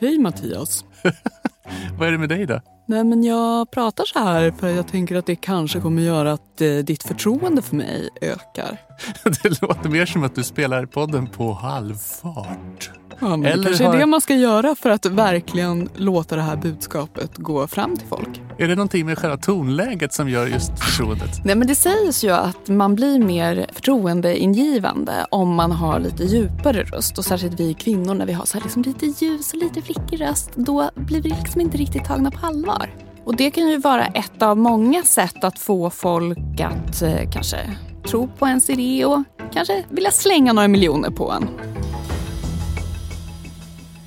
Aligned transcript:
Hej 0.00 0.18
Mattias. 0.18 0.84
Vad 1.98 2.08
är 2.08 2.12
det 2.12 2.18
med 2.18 2.28
dig 2.28 2.46
då? 2.46 2.60
Nej 2.90 3.04
men 3.04 3.24
jag 3.24 3.70
pratar 3.70 4.04
så 4.04 4.18
här 4.18 4.50
för 4.50 4.68
jag 4.68 4.88
tänker 4.88 5.16
att 5.16 5.26
det 5.26 5.36
kanske 5.36 5.80
kommer 5.80 6.02
göra 6.02 6.32
att 6.32 6.60
eh, 6.60 6.68
ditt 6.76 7.02
förtroende 7.02 7.62
för 7.62 7.76
mig 7.76 8.08
ökar. 8.20 8.78
Det 9.42 9.62
låter 9.62 9.88
mer 9.88 10.06
som 10.06 10.24
att 10.24 10.34
du 10.34 10.44
spelar 10.44 10.86
podden 10.86 11.26
på 11.26 11.52
halvfart. 11.52 12.90
Ja, 13.20 13.28
men 13.36 13.44
Eller 13.44 13.56
det 13.56 13.64
kanske 13.64 13.84
har- 13.84 13.94
är 13.94 13.98
det 13.98 14.06
man 14.06 14.20
ska 14.20 14.34
göra 14.34 14.74
för 14.74 14.90
att 14.90 15.06
verkligen 15.06 15.88
låta 15.96 16.36
det 16.36 16.42
här 16.42 16.56
budskapet 16.56 17.36
gå 17.36 17.66
fram 17.66 17.96
till 17.96 18.06
folk. 18.08 18.42
Är 18.58 18.68
det 18.68 18.74
någonting 18.74 19.06
med 19.06 19.18
själva 19.18 19.36
tonläget 19.36 20.12
som 20.12 20.28
gör 20.28 20.46
just 20.46 20.78
förtroendet? 20.78 21.30
Nej, 21.44 21.56
men 21.56 21.68
det 21.68 21.74
sägs 21.74 22.24
ju 22.24 22.30
att 22.30 22.68
man 22.68 22.94
blir 22.94 23.18
mer 23.18 23.66
förtroendeingivande 23.72 25.26
om 25.30 25.54
man 25.54 25.72
har 25.72 26.00
lite 26.00 26.24
djupare 26.24 26.82
röst. 26.82 27.18
Och 27.18 27.24
särskilt 27.24 27.60
vi 27.60 27.74
kvinnor 27.74 28.14
när 28.14 28.26
vi 28.26 28.32
har 28.32 28.44
så 28.44 28.58
här 28.58 28.64
liksom 28.64 28.82
lite 28.82 29.06
ljus 29.06 29.52
och 29.52 29.58
lite 29.58 29.82
flickig 29.82 30.20
röst. 30.20 30.50
Då 30.54 30.90
blir 30.94 31.22
vi 31.22 31.28
liksom 31.28 31.60
inte 31.60 31.78
riktigt 31.78 32.04
tagna 32.04 32.30
på 32.30 32.46
allvar. 32.46 32.77
Och 33.24 33.36
det 33.36 33.50
kan 33.50 33.68
ju 33.68 33.78
vara 33.78 34.06
ett 34.06 34.42
av 34.42 34.58
många 34.58 35.02
sätt 35.02 35.44
att 35.44 35.58
få 35.58 35.90
folk 35.90 36.60
att 36.60 37.02
eh, 37.02 37.30
kanske 37.32 37.76
tro 38.08 38.28
på 38.38 38.46
ens 38.46 38.70
idé 38.70 39.04
och 39.04 39.22
kanske 39.52 39.84
vilja 39.88 40.10
slänga 40.10 40.52
några 40.52 40.68
miljoner 40.68 41.10
på 41.10 41.32
en. 41.32 41.48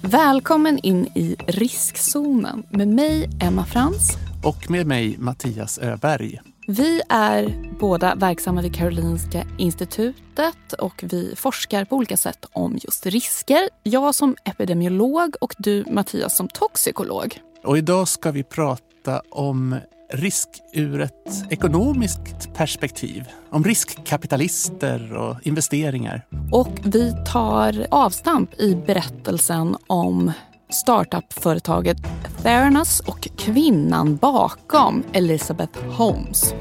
Välkommen 0.01 0.79
in 0.83 1.07
i 1.15 1.35
riskzonen 1.47 2.63
med 2.69 2.87
mig, 2.87 3.29
Emma 3.41 3.65
Frans. 3.65 4.17
Och 4.43 4.69
med 4.69 4.87
mig 4.87 5.15
Mattias 5.19 5.79
Öberg. 5.79 6.41
Vi 6.67 7.01
är 7.09 7.55
båda 7.79 8.15
verksamma 8.15 8.61
vid 8.61 8.75
Karolinska 8.75 9.43
institutet 9.57 10.73
och 10.79 11.03
vi 11.03 11.33
forskar 11.35 11.85
på 11.85 11.95
olika 11.95 12.17
sätt 12.17 12.45
om 12.53 12.79
just 12.81 13.05
risker. 13.05 13.69
Jag 13.83 14.15
som 14.15 14.35
epidemiolog 14.43 15.35
och 15.41 15.55
du 15.57 15.85
Mattias 15.91 16.37
som 16.37 16.47
toxikolog. 16.47 17.41
Och 17.63 17.77
idag 17.77 18.07
ska 18.07 18.31
vi 18.31 18.43
prata 18.43 19.21
om 19.29 19.75
risk 20.13 20.49
ur 20.73 21.01
ett 21.01 21.45
ekonomiskt 21.49 22.53
perspektiv. 22.53 23.23
Om 23.49 23.63
riskkapitalister 23.63 25.13
och 25.13 25.47
investeringar. 25.47 26.25
Och 26.51 26.79
vi 26.83 27.13
tar 27.31 27.87
avstamp 27.91 28.59
i 28.59 28.75
berättelsen 28.75 29.75
om 29.87 30.31
startup-företaget 30.69 31.97
Theranos 32.41 32.99
och 32.99 33.27
kvinnan 33.37 34.17
bakom 34.17 35.03
Elizabeth 35.13 35.79
Holmes. 35.85 36.53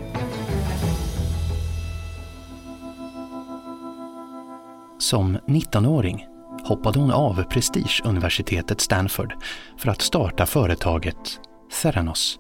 Som 4.98 5.38
19-åring 5.46 6.29
hoppade 6.70 6.98
hon 6.98 7.10
av 7.10 7.42
prestigeuniversitetet 7.42 8.80
Stanford 8.80 9.34
för 9.78 9.90
att 9.90 10.02
starta 10.02 10.46
företaget 10.46 11.40
Theranos. 11.82 12.38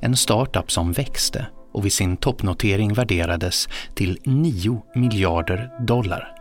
En 0.00 0.16
startup 0.16 0.72
som 0.72 0.92
växte 0.92 1.46
och 1.72 1.84
vid 1.84 1.92
sin 1.92 2.16
toppnotering 2.16 2.94
värderades 2.94 3.68
till 3.94 4.18
9 4.24 4.82
miljarder 4.94 5.70
dollar. 5.86 6.34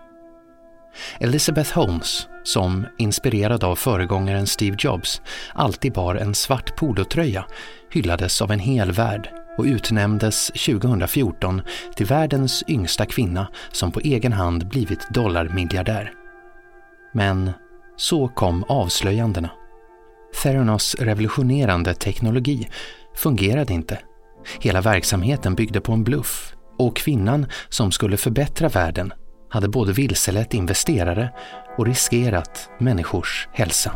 Elizabeth 1.20 1.74
Holmes, 1.76 2.28
som 2.44 2.88
inspirerad 2.98 3.64
av 3.64 3.76
föregångaren 3.76 4.48
Steve 4.48 4.78
Jobs 4.80 5.22
alltid 5.54 5.94
bar 5.94 6.16
en 6.16 6.36
svart 6.36 6.76
polotröja, 6.76 7.46
hyllades 7.92 8.42
av 8.42 8.52
en 8.52 8.60
hel 8.60 8.92
värld 8.92 9.30
och 9.58 9.66
utnämndes 9.66 10.48
2014 10.48 11.62
till 11.96 12.06
världens 12.06 12.64
yngsta 12.68 13.06
kvinna 13.06 13.48
som 13.72 13.92
på 13.92 14.00
egen 14.00 14.34
hand 14.34 14.68
blivit 14.68 15.10
dollarmiljardär. 15.10 16.23
Men 17.14 17.52
så 17.98 18.28
kom 18.28 18.64
avslöjandena. 18.64 19.50
Theranos 20.44 20.96
revolutionerande 20.96 21.94
teknologi 21.94 22.70
fungerade 23.16 23.74
inte. 23.74 24.00
Hela 24.60 24.82
verksamheten 24.82 25.56
byggde 25.56 25.82
på 25.82 25.94
en 25.94 26.04
bluff 26.04 26.56
och 26.78 26.96
kvinnan 26.96 27.46
som 27.70 27.92
skulle 27.92 28.18
förbättra 28.18 28.70
världen 28.70 29.14
hade 29.50 29.68
både 29.68 29.94
vilselett 29.94 30.54
investerare 30.54 31.30
och 31.78 31.86
riskerat 31.86 32.70
människors 32.80 33.48
hälsa. 33.54 33.92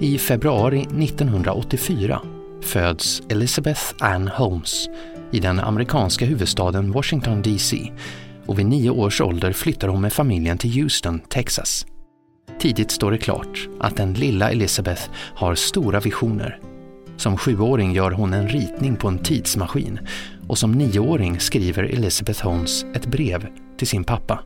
I 0.00 0.18
februari 0.18 0.80
1984 0.80 2.20
föds 2.62 3.22
Elizabeth 3.28 3.82
Ann 4.00 4.28
Holmes 4.28 4.88
i 5.30 5.40
den 5.40 5.60
amerikanska 5.60 6.24
huvudstaden 6.24 6.92
Washington 6.92 7.42
DC 7.42 7.92
och 8.46 8.58
vid 8.58 8.66
nio 8.66 8.90
års 8.90 9.20
ålder 9.20 9.52
flyttar 9.52 9.88
hon 9.88 10.00
med 10.00 10.12
familjen 10.12 10.58
till 10.58 10.82
Houston, 10.82 11.20
Texas. 11.20 11.86
Tidigt 12.60 12.90
står 12.90 13.10
det 13.10 13.18
klart 13.18 13.68
att 13.80 13.96
den 13.96 14.14
lilla 14.14 14.50
Elizabeth 14.50 15.02
har 15.12 15.54
stora 15.54 16.00
visioner. 16.00 16.58
Som 17.16 17.36
sjuåring 17.36 17.92
gör 17.92 18.10
hon 18.10 18.32
en 18.32 18.48
ritning 18.48 18.96
på 18.96 19.08
en 19.08 19.18
tidsmaskin 19.18 19.98
och 20.48 20.58
som 20.58 20.72
nioåring 20.72 21.40
skriver 21.40 21.82
Elizabeth 21.84 22.44
Holmes 22.44 22.84
ett 22.94 23.06
brev 23.06 23.46
till 23.76 23.86
sin 23.86 24.04
pappa. 24.04 24.40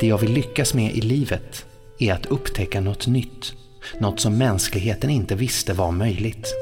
Det 0.00 0.06
jag 0.06 0.18
vill 0.18 0.32
lyckas 0.32 0.74
med 0.74 0.94
i 0.94 1.00
livet 1.00 1.66
är 1.98 2.12
att 2.12 2.26
upptäcka 2.26 2.80
något 2.80 3.06
nytt, 3.06 3.52
något 3.98 4.20
som 4.20 4.38
mänskligheten 4.38 5.10
inte 5.10 5.34
visste 5.34 5.72
var 5.72 5.90
möjligt. 5.90 6.54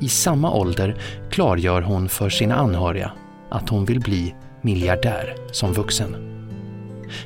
I 0.00 0.08
samma 0.08 0.52
ålder 0.54 0.96
klargör 1.30 1.82
hon 1.82 2.08
för 2.08 2.30
sina 2.30 2.54
anhöriga 2.54 3.12
att 3.50 3.68
hon 3.68 3.84
vill 3.84 4.00
bli 4.00 4.34
miljardär 4.62 5.36
som 5.52 5.72
vuxen. 5.72 6.32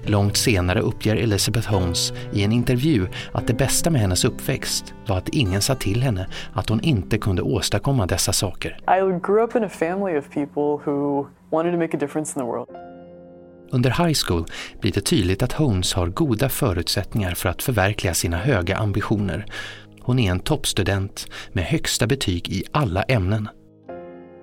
Långt 0.02 0.36
senare 0.36 0.80
uppger 0.80 1.16
Elizabeth 1.16 1.68
Holmes 1.70 2.12
i 2.32 2.44
en 2.44 2.52
intervju 2.52 3.06
att 3.32 3.46
det 3.46 3.54
bästa 3.54 3.90
med 3.90 4.00
hennes 4.00 4.24
uppväxt 4.24 4.94
var 5.06 5.18
att 5.18 5.28
ingen 5.28 5.62
sa 5.62 5.74
till 5.74 6.02
henne 6.02 6.26
att 6.52 6.68
hon 6.68 6.80
inte 6.80 7.18
kunde 7.18 7.42
åstadkomma 7.42 8.06
dessa 8.06 8.32
saker. 8.32 8.70
I 8.70 9.26
grew 9.26 9.44
up 9.44 9.56
in 9.56 9.64
a 9.64 9.68
family 9.68 10.18
of 10.18 10.24
people 10.30 10.90
who 10.90 11.26
wanted 11.50 11.72
to 11.72 11.78
make 11.78 11.96
a 11.96 12.00
difference 12.00 12.40
in 12.40 12.46
the 12.46 12.52
world. 12.52 12.68
Under 13.70 13.90
high 13.90 14.14
school 14.26 14.44
blir 14.80 14.92
det 14.92 15.00
tydligt 15.00 15.42
att 15.42 15.52
Holmes 15.52 15.94
har 15.94 16.06
goda 16.06 16.48
förutsättningar 16.48 17.34
för 17.34 17.48
att 17.48 17.62
förverkliga 17.62 18.14
sina 18.14 18.36
höga 18.36 18.76
ambitioner. 18.76 19.46
Hon 20.00 20.18
är 20.18 20.30
en 20.30 20.40
toppstudent 20.40 21.26
med 21.52 21.64
högsta 21.64 22.06
betyg 22.06 22.48
i 22.48 22.64
alla 22.72 23.02
ämnen. 23.02 23.48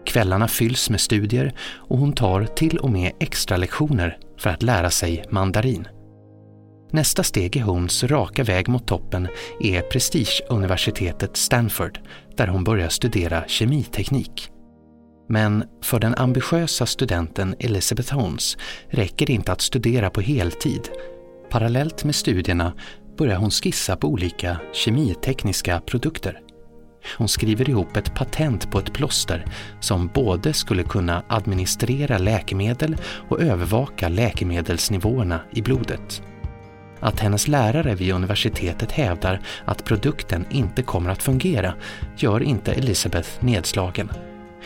Kvällarna 0.05 0.47
fylls 0.47 0.89
med 0.89 1.01
studier 1.01 1.53
och 1.75 1.97
hon 1.97 2.13
tar 2.13 2.45
till 2.45 2.77
och 2.77 2.89
med 2.89 3.11
extra 3.19 3.57
lektioner 3.57 4.17
för 4.37 4.49
att 4.49 4.63
lära 4.63 4.89
sig 4.89 5.25
mandarin. 5.29 5.87
Nästa 6.91 7.23
steg 7.23 7.55
i 7.55 7.59
Holmes 7.59 8.03
raka 8.03 8.43
väg 8.43 8.69
mot 8.69 8.87
toppen 8.87 9.27
är 9.59 9.81
prestigeuniversitetet 9.81 11.37
Stanford 11.37 11.99
där 12.37 12.47
hon 12.47 12.63
börjar 12.63 12.89
studera 12.89 13.43
kemiteknik. 13.47 14.49
Men 15.29 15.63
för 15.81 15.99
den 15.99 16.15
ambitiösa 16.15 16.85
studenten 16.85 17.55
Elizabeth 17.59 18.13
Holmes 18.13 18.57
räcker 18.89 19.25
det 19.25 19.33
inte 19.33 19.51
att 19.51 19.61
studera 19.61 20.09
på 20.09 20.21
heltid. 20.21 20.89
Parallellt 21.49 22.03
med 22.03 22.15
studierna 22.15 22.73
börjar 23.17 23.35
hon 23.35 23.51
skissa 23.51 23.95
på 23.95 24.07
olika 24.07 24.57
kemitekniska 24.73 25.81
produkter. 25.85 26.42
Hon 27.17 27.27
skriver 27.27 27.69
ihop 27.69 27.97
ett 27.97 28.15
patent 28.15 28.71
på 28.71 28.79
ett 28.79 28.93
plåster 28.93 29.45
som 29.79 30.07
både 30.07 30.53
skulle 30.53 30.83
kunna 30.83 31.23
administrera 31.27 32.17
läkemedel 32.17 32.97
och 33.29 33.41
övervaka 33.41 34.09
läkemedelsnivåerna 34.09 35.39
i 35.51 35.61
blodet. 35.61 36.21
Att 36.99 37.19
hennes 37.19 37.47
lärare 37.47 37.95
vid 37.95 38.13
universitetet 38.13 38.91
hävdar 38.91 39.41
att 39.65 39.83
produkten 39.83 40.45
inte 40.49 40.83
kommer 40.83 41.09
att 41.09 41.23
fungera 41.23 41.73
gör 42.17 42.43
inte 42.43 42.73
Elizabeth 42.73 43.29
nedslagen. 43.39 44.09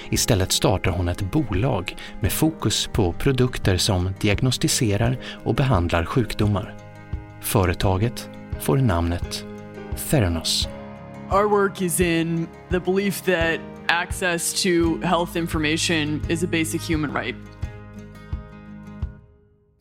Istället 0.09 0.51
startar 0.51 0.91
hon 0.91 1.07
ett 1.07 1.31
bolag 1.31 1.95
med 2.19 2.31
fokus 2.31 2.89
på 2.93 3.13
produkter 3.13 3.77
som 3.77 4.13
diagnostiserar 4.19 5.17
och 5.43 5.55
behandlar 5.55 6.05
sjukdomar. 6.05 6.75
Företaget 7.41 8.29
får 8.59 8.77
namnet 8.77 9.45
Theranos. 10.09 10.69
Our 11.29 11.49
work 11.49 11.81
is 11.81 11.99
in 11.99 12.47
the 12.69 12.79
belief 12.79 13.21
that 13.25 13.59
access 13.87 14.63
to 14.63 14.97
health 15.01 15.35
information 15.35 16.21
is 16.29 16.43
a 16.43 16.47
basic 16.47 16.89
human 16.89 17.13
right. 17.13 17.35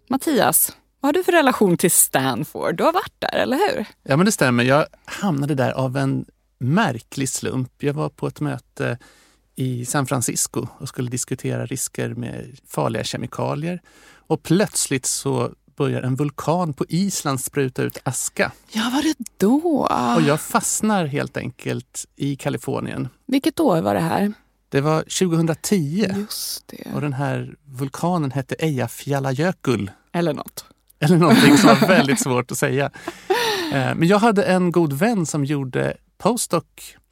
Mattias, 0.09 0.77
vad 1.01 1.09
har 1.09 1.13
du 1.13 1.25
för 1.25 1.33
relation 1.33 1.77
till 1.77 1.91
Stanford? 1.91 2.77
Du 2.77 2.85
har 2.85 2.93
varit 2.93 3.15
där, 3.19 3.35
eller 3.35 3.57
hur? 3.57 3.87
Ja, 4.03 4.17
men 4.17 4.27
det 4.27 4.33
stämmer. 4.33 4.65
Jag 4.65 4.87
hamnade 5.05 5.55
där 5.55 5.73
av 5.73 5.97
en 5.97 6.25
märklig 6.59 7.29
slump. 7.29 7.73
Jag 7.79 7.95
var 7.95 8.09
på 8.09 8.27
ett 8.27 8.41
möte 8.41 8.99
i 9.55 9.85
San 9.85 10.07
Francisco 10.07 10.67
och 10.79 10.89
skulle 10.89 11.11
diskutera 11.11 11.67
risker 11.67 12.15
med 12.15 12.59
farliga 12.69 13.05
kemikalier. 13.05 13.83
Och 14.27 14.43
plötsligt 14.43 15.07
så 15.07 15.53
börjar 15.77 16.03
en 16.03 16.15
vulkan 16.17 16.73
på 16.73 16.85
Island 16.89 17.41
spruta 17.41 17.83
ut 17.83 17.99
aska. 18.03 18.53
Ja, 18.73 18.91
var 18.95 19.03
det 19.03 19.15
då? 19.37 19.87
Och 20.17 20.23
jag 20.23 20.41
fastnar 20.41 21.07
helt 21.07 21.37
enkelt 21.37 22.05
i 22.17 22.37
Kalifornien. 22.37 23.09
Vilket 23.27 23.61
år 23.61 23.81
var 23.83 23.95
det 23.95 24.01
här? 24.01 24.33
Det 24.69 24.81
var 24.81 25.01
2010 25.03 26.07
Just 26.17 26.69
det. 26.69 26.93
och 26.95 27.01
den 27.01 27.13
här 27.13 27.55
vulkanen 27.65 28.31
hette 28.31 28.55
Eyjafjallajökull. 28.55 29.91
Eller 30.13 30.33
något. 30.33 30.65
Eller 31.01 31.17
någonting 31.17 31.57
som 31.59 31.69
var 31.69 31.77
väldigt 31.89 32.21
svårt 32.21 32.51
att 32.51 32.59
säga. 32.59 32.91
Eh, 33.73 33.95
men 33.95 34.09
jag 34.09 34.19
hade 34.19 34.43
en 34.45 34.73
god 34.73 34.93
vän 34.93 35.27
som 35.27 35.45
gjorde 35.45 35.97
postdoc 36.19 36.65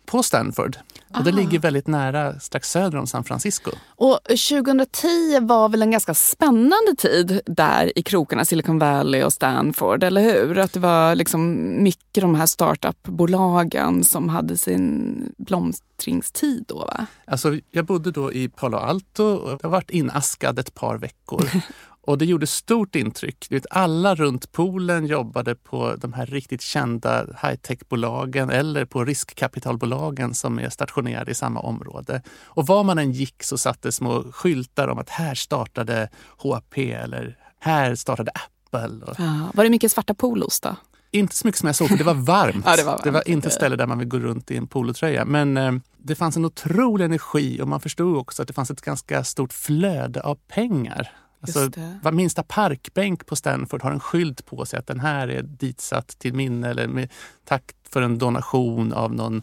på 0.06 0.22
Stanford. 0.22 0.76
Och 1.14 1.24
det 1.24 1.30
Ah. 1.30 1.34
ligger 1.34 1.58
väldigt 1.58 1.86
nära, 1.86 2.40
strax 2.40 2.70
söder 2.70 2.98
om 2.98 3.06
San 3.06 3.24
Francisco. 3.24 3.70
Och 3.88 4.18
2010 4.24 5.40
var 5.40 5.68
väl 5.68 5.82
en 5.82 5.90
ganska 5.90 6.14
spännande 6.14 6.94
tid 6.98 7.40
där 7.46 7.98
i 7.98 8.02
krokarna, 8.02 8.44
Silicon 8.44 8.78
Valley 8.78 9.22
och 9.22 9.32
Stanford, 9.32 10.02
eller 10.02 10.20
hur? 10.22 10.58
Att 10.58 10.72
det 10.72 10.80
var 10.80 11.14
liksom 11.14 11.72
mycket 11.82 12.20
de 12.22 12.34
här 12.34 12.46
startupbolagen 12.46 14.04
som 14.04 14.28
hade 14.28 14.58
sin 14.58 15.14
blomstringstid 15.38 16.64
då 16.68 16.78
va? 16.78 17.06
Alltså, 17.26 17.58
jag 17.70 17.84
bodde 17.86 18.10
då 18.10 18.32
i 18.32 18.48
Palo 18.48 18.76
Alto 18.78 19.24
och 19.24 19.60
jag 19.62 19.68
varit 19.70 19.90
inaskad 19.90 20.58
ett 20.58 20.74
par 20.74 20.98
veckor. 20.98 21.48
Och 22.06 22.18
det 22.18 22.24
gjorde 22.24 22.46
stort 22.46 22.94
intryck. 22.96 23.46
Du 23.48 23.54
vet, 23.56 23.66
alla 23.70 24.14
runt 24.14 24.52
poolen 24.52 25.06
jobbade 25.06 25.54
på 25.54 25.94
de 25.98 26.12
här 26.12 26.26
riktigt 26.26 26.62
kända 26.62 27.24
high-tech-bolagen 27.42 28.50
eller 28.50 28.84
på 28.84 29.04
riskkapitalbolagen 29.04 30.34
som 30.34 30.58
är 30.58 30.68
stationerade 30.70 31.30
i 31.30 31.34
samma 31.34 31.60
område. 31.60 32.22
Och 32.44 32.66
var 32.66 32.84
man 32.84 32.98
än 32.98 33.12
gick 33.12 33.42
så 33.42 33.58
satt 33.58 33.82
det 33.82 33.92
små 33.92 34.24
skyltar 34.32 34.88
om 34.88 34.98
att 34.98 35.10
här 35.10 35.34
startade 35.34 36.08
HP 36.38 36.78
eller 36.78 37.36
här 37.60 37.94
startade 37.94 38.30
Apple. 38.30 39.06
Och 39.06 39.14
Ja, 39.18 39.50
var 39.54 39.64
det 39.64 39.70
mycket 39.70 39.92
svarta 39.92 40.14
polos 40.14 40.60
då? 40.60 40.76
inte 41.10 41.34
så 41.36 41.46
mycket 41.46 41.58
som 41.58 41.66
jag 41.66 41.76
såg, 41.76 41.88
för 41.88 41.96
det 41.96 42.04
var 42.04 42.14
varmt. 42.14 42.64
Ja, 42.68 42.76
det 42.76 42.82
var 42.82 43.10
varmt, 43.12 43.26
inte 43.28 43.48
ett 43.48 43.52
okej. 43.52 43.56
ställe 43.56 43.76
där 43.76 43.86
man 43.86 43.98
vill 43.98 44.08
gå 44.08 44.18
runt 44.18 44.50
i 44.50 44.56
en 44.56 44.66
polotröja. 44.66 45.24
Men 45.24 45.56
eh, 45.56 45.72
det 45.98 46.14
fanns 46.14 46.36
en 46.36 46.44
otrolig 46.44 47.04
energi 47.04 47.60
och 47.62 47.68
man 47.68 47.80
förstod 47.80 48.16
också 48.16 48.42
att 48.42 48.48
det 48.48 48.54
fanns 48.54 48.70
ett 48.70 48.80
ganska 48.80 49.24
stort 49.24 49.52
flöde 49.52 50.20
av 50.20 50.34
pengar. 50.48 51.10
Alltså, 51.46 52.10
minsta 52.12 52.42
parkbänk 52.42 53.26
på 53.26 53.36
Stanford 53.36 53.82
har 53.82 53.92
en 53.92 54.00
skylt 54.00 54.46
på 54.46 54.66
sig 54.66 54.78
att 54.78 54.86
den 54.86 55.00
här 55.00 55.28
är 55.28 55.42
ditsatt 55.42 56.08
till 56.08 56.34
minne 56.34 56.70
eller 56.70 56.86
med 56.88 57.12
tack 57.44 57.74
för 57.88 58.02
en 58.02 58.18
donation 58.18 58.92
av 58.92 59.14
någon 59.14 59.42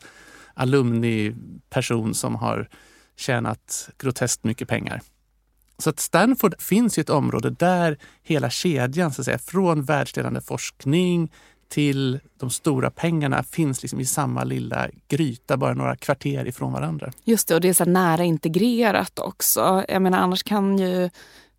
alumni-person 0.53 2.13
som 2.13 2.36
har 2.36 2.69
tjänat 3.15 3.89
groteskt 3.98 4.44
mycket 4.44 4.68
pengar. 4.68 5.01
Så 5.77 5.89
att 5.89 6.00
Stanford 6.00 6.62
finns 6.62 6.98
ju 6.98 7.01
ett 7.01 7.09
område 7.09 7.50
där 7.50 7.98
hela 8.24 8.50
kedjan, 8.50 9.13
så 9.13 9.21
att 9.21 9.25
säga, 9.25 9.38
från 9.38 9.83
världsledande 9.83 10.42
forskning 10.42 11.31
till 11.69 12.19
de 12.39 12.50
stora 12.50 12.92
pengarna 12.92 13.44
finns 13.44 13.81
liksom 13.81 14.00
i 14.00 14.06
samma 14.06 14.44
lilla 14.44 14.88
gryta, 15.07 15.57
bara 15.57 15.74
några 15.74 15.95
kvarter 15.95 16.48
ifrån 16.48 16.74
varandra. 16.74 17.12
Just 17.24 17.48
det, 17.48 17.56
och 17.56 17.62
det 17.62 17.69
är 17.69 17.74
så 17.74 17.86
nära 17.86 18.24
integrerat 18.24 19.19
också. 19.19 19.86
Jag 19.88 20.01
menar, 20.01 20.18
annars 20.18 20.44
kan 20.44 20.77
ju 20.77 21.09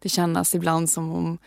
det 0.03 0.09
kännas 0.09 0.55
ibland 0.55 0.91
som 0.91 1.13
om 1.13 1.39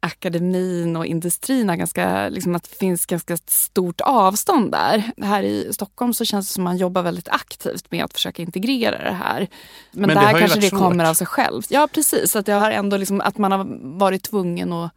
akademin 0.00 0.96
och 0.96 1.06
industrin 1.06 1.68
har 1.68 1.76
ganska, 1.76 2.28
liksom 2.28 2.54
att 2.54 2.62
det 2.70 2.76
finns 2.76 3.06
ganska 3.06 3.36
stort 3.36 4.00
avstånd 4.00 4.72
där. 4.72 5.12
Här 5.22 5.42
i 5.42 5.72
Stockholm 5.72 6.14
så 6.14 6.24
känns 6.24 6.48
det 6.48 6.52
som 6.52 6.62
att 6.62 6.70
man 6.70 6.76
jobbar 6.76 7.02
väldigt 7.02 7.28
aktivt 7.28 7.90
med 7.90 8.04
att 8.04 8.12
försöka 8.12 8.42
integrera 8.42 8.98
det 9.04 9.16
här. 9.24 9.48
Men, 9.92 10.06
Men 10.06 10.16
där 10.16 10.38
kanske 10.38 10.60
det 10.60 10.70
kommer 10.70 11.04
svårt. 11.04 11.10
av 11.10 11.14
sig 11.14 11.26
självt. 11.26 11.70
Ja 11.70 11.88
precis, 11.92 12.36
att, 12.36 12.46
det 12.46 12.52
har 12.52 12.70
ändå 12.70 12.96
liksom, 12.96 13.20
att 13.20 13.38
man 13.38 13.52
har 13.52 13.66
varit 13.98 14.22
tvungen 14.22 14.72
att 14.72 14.92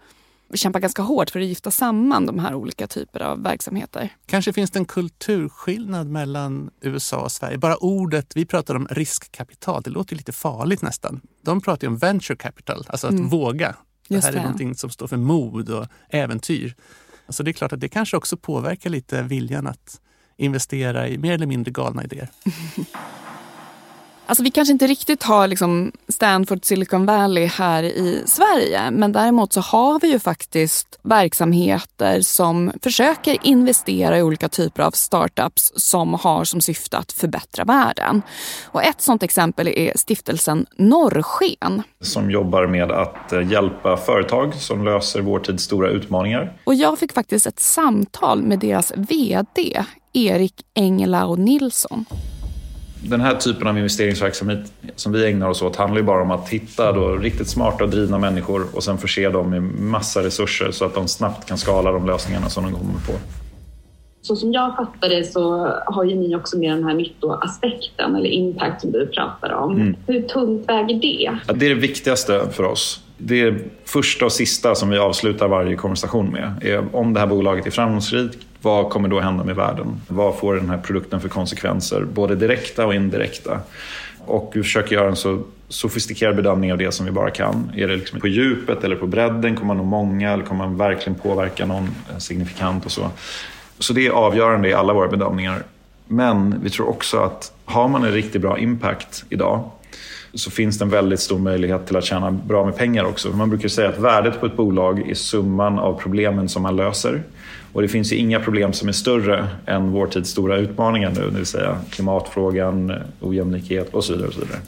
kämpa 0.53 0.79
ganska 0.79 1.01
hårt 1.01 1.29
för 1.29 1.39
att 1.39 1.45
gifta 1.45 1.71
samman 1.71 2.25
de 2.25 2.39
här 2.39 2.55
olika 2.55 2.87
typer 2.87 3.19
av 3.19 3.43
verksamheter. 3.43 4.09
Kanske 4.25 4.53
finns 4.53 4.71
det 4.71 4.79
en 4.79 4.85
kulturskillnad 4.85 6.07
mellan 6.07 6.69
USA 6.81 7.17
och 7.17 7.31
Sverige. 7.31 7.57
Bara 7.57 7.75
ordet, 7.75 8.31
vi 8.35 8.45
pratar 8.45 8.75
om 8.75 8.87
riskkapital, 8.91 9.81
det 9.81 9.89
låter 9.89 10.15
lite 10.15 10.31
farligt 10.31 10.81
nästan. 10.81 11.21
De 11.41 11.61
pratar 11.61 11.87
ju 11.87 11.87
om 11.87 11.97
venture 11.97 12.37
capital, 12.37 12.85
alltså 12.89 13.07
att 13.07 13.19
våga. 13.19 13.75
Det 14.07 14.15
Just 14.15 14.25
här 14.25 14.33
det. 14.33 14.39
är 14.39 14.43
någonting 14.43 14.75
som 14.75 14.89
står 14.89 15.07
för 15.07 15.17
mod 15.17 15.69
och 15.69 15.87
äventyr. 16.09 16.75
Så 17.29 17.43
det 17.43 17.51
är 17.51 17.53
klart 17.53 17.73
att 17.73 17.79
det 17.79 17.89
kanske 17.89 18.17
också 18.17 18.37
påverkar 18.37 18.89
lite 18.89 19.21
viljan 19.21 19.67
att 19.67 20.01
investera 20.37 21.07
i 21.07 21.17
mer 21.17 21.33
eller 21.33 21.45
mindre 21.45 21.71
galna 21.71 22.03
idéer. 22.03 22.29
Alltså 24.29 24.43
vi 24.43 24.51
kanske 24.51 24.71
inte 24.71 24.87
riktigt 24.87 25.23
har 25.23 25.47
liksom 25.47 25.91
Stanford 26.07 26.65
Silicon 26.65 27.05
Valley 27.05 27.45
här 27.45 27.83
i 27.83 28.23
Sverige 28.25 28.91
men 28.91 29.11
däremot 29.11 29.53
så 29.53 29.61
har 29.61 29.99
vi 29.99 30.11
ju 30.11 30.19
faktiskt 30.19 30.99
verksamheter 31.03 32.21
som 32.21 32.71
försöker 32.83 33.37
investera 33.43 34.17
i 34.17 34.21
olika 34.21 34.49
typer 34.49 34.83
av 34.83 34.91
startups 34.91 35.71
som 35.75 36.13
har 36.13 36.43
som 36.43 36.61
syfte 36.61 36.97
att 36.97 37.11
förbättra 37.11 37.63
världen. 37.63 38.21
Och 38.65 38.83
ett 38.83 39.01
sådant 39.01 39.23
exempel 39.23 39.67
är 39.67 39.97
stiftelsen 39.97 40.65
Norrsken. 40.77 41.83
som 42.01 42.31
jobbar 42.31 42.67
med 42.67 42.91
att 42.91 43.33
eh, 43.33 43.51
hjälpa 43.51 43.97
företag 43.97 44.55
som 44.55 44.85
löser 44.85 45.21
vår 45.21 45.39
tids 45.39 45.63
stora 45.63 45.89
utmaningar. 45.89 46.57
Och 46.63 46.75
jag 46.75 46.99
fick 46.99 47.13
faktiskt 47.13 47.47
ett 47.47 47.59
samtal 47.59 48.43
med 48.43 48.59
deras 48.59 48.93
VD 48.95 49.83
Erik 50.13 50.53
Engelau 50.73 51.35
Nilsson. 51.35 52.05
Den 53.01 53.21
här 53.21 53.35
typen 53.35 53.67
av 53.67 53.77
investeringsverksamhet 53.77 54.71
som 54.95 55.11
vi 55.11 55.31
ägnar 55.31 55.49
oss 55.49 55.61
åt 55.61 55.75
handlar 55.75 55.99
ju 55.99 56.05
bara 56.05 56.21
om 56.21 56.31
att 56.31 56.49
hitta 56.49 56.91
då 56.91 57.15
riktigt 57.15 57.47
smarta 57.49 57.83
och 57.83 57.89
drivna 57.89 58.17
människor 58.19 58.65
och 58.73 58.83
sen 58.83 58.97
förse 58.97 59.29
dem 59.29 59.49
med 59.49 59.63
massa 59.63 60.23
resurser 60.23 60.71
så 60.71 60.85
att 60.85 60.95
de 60.95 61.07
snabbt 61.07 61.47
kan 61.47 61.57
skala 61.57 61.91
de 61.91 62.05
lösningarna 62.05 62.49
som 62.49 62.63
de 62.63 62.73
kommer 62.73 62.93
på. 62.93 63.13
Så 64.21 64.35
som 64.35 64.53
jag 64.53 64.75
fattar 64.75 65.09
det 65.09 65.23
så 65.23 65.73
har 65.85 66.03
ju 66.03 66.15
ni 66.15 66.35
också 66.35 66.57
med 66.57 66.71
den 66.71 66.83
här 66.83 66.93
nyttoaspekten 66.93 68.15
eller 68.15 68.29
impact 68.29 68.81
som 68.81 68.91
du 68.91 69.07
pratar 69.07 69.53
om. 69.53 69.95
Hur 70.07 70.21
tungt 70.21 70.69
väger 70.69 71.01
det? 71.01 71.39
Ja, 71.47 71.53
Det 71.53 71.65
är 71.65 71.69
det 71.69 71.81
viktigaste 71.81 72.49
för 72.51 72.63
oss. 72.63 73.03
Det 73.17 73.41
är 73.41 73.59
första 73.85 74.25
och 74.25 74.31
sista 74.31 74.75
som 74.75 74.89
vi 74.89 74.97
avslutar 74.97 75.47
varje 75.47 75.75
konversation 75.75 76.29
med. 76.29 76.53
Är 76.61 76.95
om 76.95 77.13
det 77.13 77.19
här 77.19 77.27
bolaget 77.27 77.65
är 77.67 77.71
framgångsrikt, 77.71 78.37
vad 78.67 78.89
kommer 78.89 79.09
då 79.09 79.19
hända 79.19 79.43
med 79.43 79.55
världen? 79.55 80.01
Vad 80.07 80.35
får 80.35 80.55
den 80.55 80.69
här 80.69 80.77
produkten 80.77 81.21
för 81.21 81.29
konsekvenser? 81.29 82.05
Både 82.13 82.35
direkta 82.35 82.85
och 82.85 82.93
indirekta. 82.93 83.59
Och 84.25 84.51
vi 84.55 84.63
försöker 84.63 84.95
göra 84.95 85.07
en 85.07 85.15
så 85.15 85.43
sofistikerad 85.69 86.35
bedömning 86.35 86.71
av 86.71 86.77
det 86.77 86.91
som 86.91 87.05
vi 87.05 87.11
bara 87.11 87.29
kan. 87.29 87.71
Är 87.75 87.87
det 87.87 87.95
liksom 87.95 88.19
på 88.19 88.27
djupet 88.27 88.83
eller 88.83 88.95
på 88.95 89.07
bredden? 89.07 89.55
Kommer 89.55 89.67
man 89.67 89.77
nå 89.77 89.83
många 89.83 90.31
eller 90.31 90.43
kommer 90.43 90.67
man 90.67 90.77
verkligen 90.77 91.19
påverka 91.19 91.65
någon 91.65 91.89
eh, 92.11 92.17
signifikant 92.17 92.85
och 92.85 92.91
så? 92.91 93.09
Så 93.79 93.93
det 93.93 94.07
är 94.07 94.11
avgörande 94.11 94.69
i 94.69 94.73
alla 94.73 94.93
våra 94.93 95.07
bedömningar. 95.07 95.63
Men 96.07 96.59
vi 96.63 96.69
tror 96.69 96.89
också 96.89 97.17
att 97.17 97.51
har 97.65 97.87
man 97.87 98.03
en 98.03 98.11
riktigt 98.11 98.41
bra 98.41 98.57
impact 98.57 99.25
idag 99.29 99.69
så 100.37 100.51
finns 100.51 100.77
det 100.77 100.85
en 100.85 100.89
väldigt 100.89 101.19
stor 101.19 101.39
möjlighet 101.39 101.87
till 101.87 101.95
att 101.95 102.03
tjäna 102.03 102.31
bra 102.31 102.65
med 102.65 102.75
pengar 102.75 103.03
också. 103.03 103.29
Man 103.29 103.49
brukar 103.49 103.67
säga 103.67 103.89
att 103.89 103.97
värdet 103.97 104.39
på 104.39 104.45
ett 104.45 104.57
bolag 104.57 105.09
är 105.09 105.13
summan 105.13 105.79
av 105.79 105.99
problemen 105.99 106.49
som 106.49 106.63
man 106.63 106.75
löser. 106.75 107.23
Och 107.73 107.81
det 107.81 107.87
finns 107.87 108.13
ju 108.13 108.15
inga 108.15 108.39
problem 108.39 108.73
som 108.73 108.87
är 108.87 108.93
större 108.93 109.47
än 109.65 109.91
vår 109.91 110.07
tids 110.07 110.29
stora 110.29 110.57
utmaningar 110.57 111.09
nu, 111.09 111.21
det 111.21 111.37
vill 111.37 111.45
säga 111.45 111.79
klimatfrågan, 111.89 112.93
ojämlikhet 113.21 113.93
och 113.93 114.03
så 114.03 114.13
vidare. 114.13 114.27
Och 114.27 114.33
så 114.33 114.39
vidare. 114.39 114.59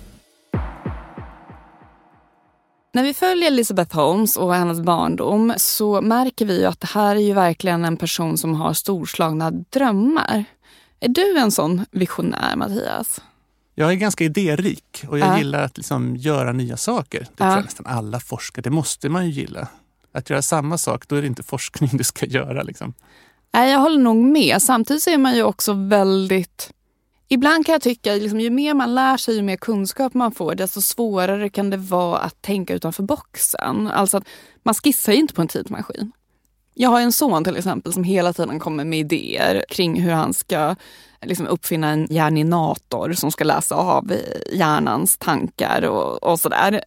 När 2.93 3.03
vi 3.03 3.13
följer 3.13 3.47
Elizabeth 3.47 3.95
Holmes 3.95 4.37
och 4.37 4.53
hennes 4.53 4.81
barndom 4.81 5.53
så 5.57 6.01
märker 6.01 6.45
vi 6.45 6.59
ju 6.59 6.65
att 6.65 6.79
det 6.79 6.87
här 6.87 7.15
är 7.15 7.19
ju 7.19 7.33
verkligen 7.33 7.85
en 7.85 7.97
person 7.97 8.37
som 8.37 8.55
har 8.55 8.73
storslagna 8.73 9.51
drömmar. 9.51 10.43
Är 10.99 11.07
du 11.07 11.37
en 11.37 11.51
sån 11.51 11.85
visionär, 11.91 12.55
Mattias? 12.55 13.21
Jag 13.79 13.91
är 13.91 13.95
ganska 13.95 14.23
idérik 14.23 15.03
och 15.07 15.19
jag 15.19 15.27
Ja. 15.27 15.37
gillar 15.37 15.63
att 15.63 15.77
liksom 15.77 16.15
göra 16.15 16.51
nya 16.51 16.77
saker. 16.77 17.19
Det 17.19 17.25
Ja. 17.29 17.35
tror 17.45 17.51
jag 17.51 17.63
nästan 17.63 17.85
alla 17.85 18.19
forskare, 18.19 18.61
det 18.61 18.69
måste 18.69 19.09
man 19.09 19.25
ju 19.25 19.31
gilla. 19.31 19.67
Att 20.11 20.29
göra 20.29 20.41
samma 20.41 20.77
sak, 20.77 21.07
då 21.07 21.15
är 21.15 21.21
det 21.21 21.27
inte 21.27 21.43
forskning 21.43 21.89
du 21.97 22.03
ska 22.03 22.25
göra. 22.25 22.63
Liksom. 22.63 22.93
Nej, 23.53 23.71
jag 23.71 23.79
håller 23.79 23.99
nog 23.99 24.15
med. 24.15 24.61
Samtidigt 24.61 25.03
så 25.03 25.09
är 25.09 25.17
man 25.17 25.35
ju 25.35 25.43
också 25.43 25.73
väldigt... 25.73 26.71
Ibland 27.27 27.65
kan 27.65 27.73
jag 27.73 27.81
tycka 27.81 28.13
liksom, 28.13 28.39
ju 28.39 28.49
mer 28.49 28.73
man 28.73 28.95
lär 28.95 29.17
sig, 29.17 29.35
ju 29.35 29.41
mer 29.41 29.55
kunskap 29.55 30.13
man 30.13 30.31
får, 30.31 30.55
desto 30.55 30.81
svårare 30.81 31.49
kan 31.49 31.69
det 31.69 31.77
vara 31.77 32.19
att 32.19 32.41
tänka 32.41 32.73
utanför 32.73 33.03
boxen. 33.03 33.87
Alltså 33.87 34.17
att 34.17 34.23
man 34.63 34.73
skissar 34.75 35.13
ju 35.13 35.19
inte 35.19 35.33
på 35.33 35.41
en 35.41 35.47
tidsmaskin. 35.47 36.11
Jag 36.73 36.89
har 36.89 37.01
en 37.01 37.11
son 37.11 37.43
till 37.43 37.57
exempel 37.57 37.93
som 37.93 38.03
hela 38.03 38.33
tiden 38.33 38.59
kommer 38.59 38.83
med 38.85 38.99
idéer 38.99 39.65
kring 39.69 40.01
hur 40.01 40.11
han 40.11 40.33
ska 40.33 40.75
liksom, 41.25 41.47
uppfinna 41.47 41.89
en 41.89 42.07
hjärninator 42.09 43.13
som 43.13 43.31
ska 43.31 43.43
läsa 43.43 43.75
av 43.75 44.13
hjärnans 44.51 45.17
tankar 45.17 45.81
och, 45.81 46.23
och 46.23 46.39
sådär. 46.39 46.81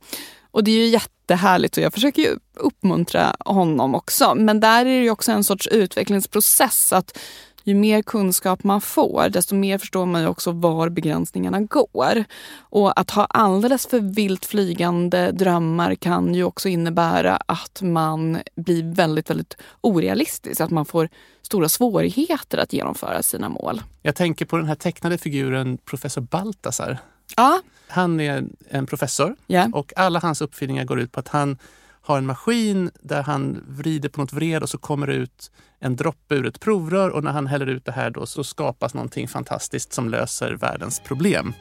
Och 0.50 0.64
det 0.64 0.70
är 0.70 0.76
ju 0.76 0.86
jättehärligt 0.86 1.76
och 1.76 1.82
jag 1.82 1.94
försöker 1.94 2.22
ju 2.22 2.36
uppmuntra 2.54 3.36
honom 3.38 3.94
också. 3.94 4.34
Men 4.34 4.60
där 4.60 4.80
är 4.80 4.84
det 4.84 5.04
ju 5.04 5.10
också 5.10 5.32
en 5.32 5.44
sorts 5.44 5.66
utvecklingsprocess. 5.66 6.92
att 6.92 7.18
ju 7.64 7.74
mer 7.74 8.02
kunskap 8.02 8.64
man 8.64 8.80
får, 8.80 9.28
desto 9.28 9.54
mer 9.54 9.78
förstår 9.78 10.06
man 10.06 10.20
ju 10.20 10.26
också 10.26 10.52
var 10.52 10.88
begränsningarna 10.88 11.60
går. 11.60 12.24
Och 12.58 13.00
att 13.00 13.10
ha 13.10 13.24
alldeles 13.24 13.86
för 13.86 14.00
vilt 14.00 14.44
flygande 14.44 15.30
drömmar 15.32 15.94
kan 15.94 16.34
ju 16.34 16.44
också 16.44 16.68
innebära 16.68 17.36
att 17.36 17.82
man 17.82 18.38
blir 18.54 18.94
väldigt, 18.94 19.30
väldigt 19.30 19.56
orealistisk. 19.80 20.60
Att 20.60 20.70
man 20.70 20.86
får 20.86 21.08
stora 21.42 21.68
svårigheter 21.68 22.58
att 22.58 22.72
genomföra 22.72 23.22
sina 23.22 23.48
mål. 23.48 23.82
Jag 24.02 24.16
tänker 24.16 24.44
på 24.44 24.56
den 24.56 24.66
här 24.66 24.74
tecknade 24.74 25.18
figuren 25.18 25.78
professor 25.78 26.20
Baltasar. 26.20 26.98
Ja, 27.36 27.60
Han 27.88 28.20
är 28.20 28.44
en 28.68 28.86
professor 28.86 29.36
ja. 29.46 29.68
och 29.72 29.92
alla 29.96 30.18
hans 30.18 30.40
uppfinningar 30.40 30.84
går 30.84 31.00
ut 31.00 31.12
på 31.12 31.20
att 31.20 31.28
han 31.28 31.58
har 32.02 32.18
en 32.18 32.26
maskin 32.26 32.90
där 33.00 33.22
han 33.22 33.64
vrider 33.68 34.08
på 34.08 34.20
något 34.20 34.32
vred 34.32 34.62
och 34.62 34.68
så 34.68 34.78
kommer 34.78 35.06
det 35.06 35.14
ut 35.14 35.50
en 35.80 35.96
droppe 35.96 36.34
ur 36.34 36.46
ett 36.46 36.60
provrör 36.60 37.10
och 37.10 37.24
när 37.24 37.32
han 37.32 37.46
häller 37.46 37.66
ut 37.66 37.84
det 37.84 37.92
här 37.92 38.10
då 38.10 38.26
så 38.26 38.44
skapas 38.44 38.94
någonting 38.94 39.28
fantastiskt 39.28 39.92
som 39.92 40.08
löser 40.08 40.52
världens 40.52 41.00
problem. 41.00 41.52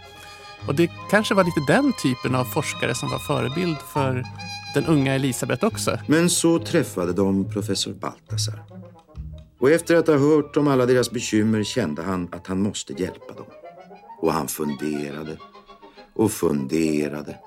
Och 0.67 0.75
det 0.75 0.91
kanske 1.10 1.33
var 1.33 1.43
lite 1.43 1.62
den 1.67 1.93
typen 2.03 2.36
av 2.36 2.45
forskare 2.45 2.95
som 2.95 3.10
var 3.10 3.19
förebild 3.19 3.77
för 3.93 4.24
den 4.74 4.86
unga 4.86 5.15
Elisabeth 5.15 5.65
också. 5.65 5.98
Men 6.07 6.29
så 6.29 6.60
träffade 6.60 7.13
de 7.13 7.51
professor 7.51 7.93
Baltasar. 7.93 8.63
Och 9.60 9.71
efter 9.71 9.95
att 9.95 10.07
ha 10.07 10.17
hört 10.17 10.57
om 10.57 10.67
alla 10.67 10.86
deras 10.86 11.12
bekymmer 11.12 11.63
kände 11.63 12.01
han 12.03 12.29
att 12.31 12.48
han 12.48 12.62
måste 12.62 12.93
hjälpa 12.93 13.33
dem. 13.33 13.45
Och 14.21 14.33
han 14.33 14.48
funderade 14.48 15.38
och 16.13 16.31
funderade 16.31 17.38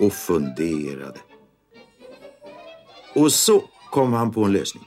och 0.00 0.12
funderade. 0.12 1.18
Och 3.14 3.32
så 3.32 3.62
kom 3.90 4.12
han 4.12 4.32
på 4.32 4.44
en 4.44 4.52
lösning. 4.52 4.84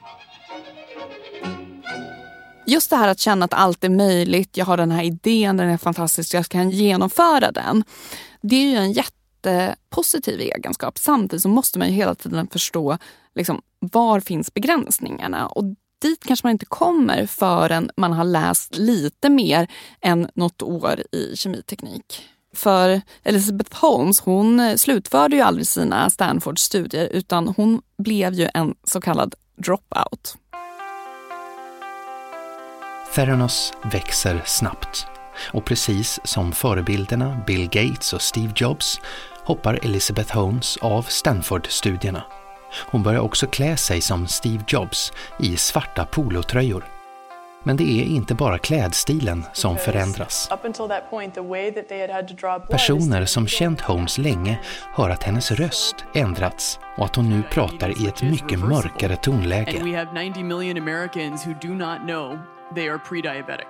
Just 2.67 2.89
det 2.89 2.95
här 2.95 3.07
att 3.07 3.19
känna 3.19 3.45
att 3.45 3.53
allt 3.53 3.83
är 3.83 3.89
möjligt, 3.89 4.57
jag 4.57 4.65
har 4.65 4.77
den 4.77 4.91
här 4.91 5.03
idén, 5.03 5.57
den 5.57 5.69
är 5.69 5.77
fantastisk, 5.77 6.33
jag 6.33 6.45
kan 6.45 6.69
genomföra 6.69 7.51
den. 7.51 7.83
Det 8.41 8.55
är 8.55 8.69
ju 8.69 8.75
en 8.75 8.91
jättepositiv 8.91 10.39
egenskap. 10.39 10.97
Samtidigt 10.97 11.41
så 11.41 11.49
måste 11.49 11.79
man 11.79 11.87
ju 11.87 11.93
hela 11.93 12.15
tiden 12.15 12.47
förstå 12.47 12.97
liksom, 13.35 13.61
var 13.79 14.19
finns 14.19 14.53
begränsningarna. 14.53 15.47
Och 15.47 15.63
dit 16.01 16.23
kanske 16.25 16.45
man 16.47 16.51
inte 16.51 16.65
kommer 16.65 17.25
förrän 17.25 17.91
man 17.97 18.13
har 18.13 18.23
läst 18.23 18.77
lite 18.77 19.29
mer 19.29 19.67
än 20.01 20.29
något 20.33 20.61
år 20.61 21.03
i 21.11 21.35
kemiteknik. 21.35 22.29
För 22.55 23.01
Elizabeth 23.23 23.75
Holmes 23.81 24.19
hon 24.19 24.59
eh, 24.59 24.75
slutförde 24.75 25.35
ju 25.35 25.41
aldrig 25.41 25.67
sina 25.67 26.09
Stanford-studier 26.09 27.07
utan 27.11 27.47
hon 27.47 27.81
blev 27.97 28.33
ju 28.33 28.49
en 28.53 28.75
så 28.83 29.01
kallad 29.01 29.35
dropout. 29.57 30.37
Theranos 33.15 33.73
växer 33.91 34.41
snabbt 34.45 35.05
och 35.53 35.65
precis 35.65 36.19
som 36.23 36.51
förebilderna 36.51 37.43
Bill 37.47 37.69
Gates 37.69 38.13
och 38.13 38.21
Steve 38.21 38.53
Jobs 38.55 38.99
hoppar 39.45 39.79
Elizabeth 39.83 40.35
Holmes 40.35 40.77
av 40.77 41.01
Stanford-studierna. 41.01 42.23
Hon 42.91 43.03
börjar 43.03 43.21
också 43.21 43.47
klä 43.47 43.77
sig 43.77 44.01
som 44.01 44.27
Steve 44.27 44.63
Jobs 44.67 45.11
i 45.39 45.57
svarta 45.57 46.05
polotröjor. 46.05 46.94
Men 47.65 47.77
det 47.77 47.83
är 47.83 48.03
inte 48.03 48.35
bara 48.35 48.57
klädstilen 48.57 49.45
som 49.53 49.77
förändras. 49.77 50.49
Personer 52.69 53.25
som 53.25 53.47
känt 53.47 53.81
Holmes 53.81 54.17
länge 54.17 54.59
hör 54.93 55.09
att 55.09 55.23
hennes 55.23 55.51
röst 55.51 55.95
ändrats 56.15 56.79
och 56.97 57.05
att 57.05 57.15
hon 57.15 57.29
nu 57.29 57.43
pratar 57.51 58.03
i 58.03 58.07
ett 58.07 58.23
mycket 58.23 58.59
mörkare 58.59 59.15
tonläge. 59.15 59.81
they 62.73 62.87
are 62.87 62.97
pre-diabetic. 62.97 63.67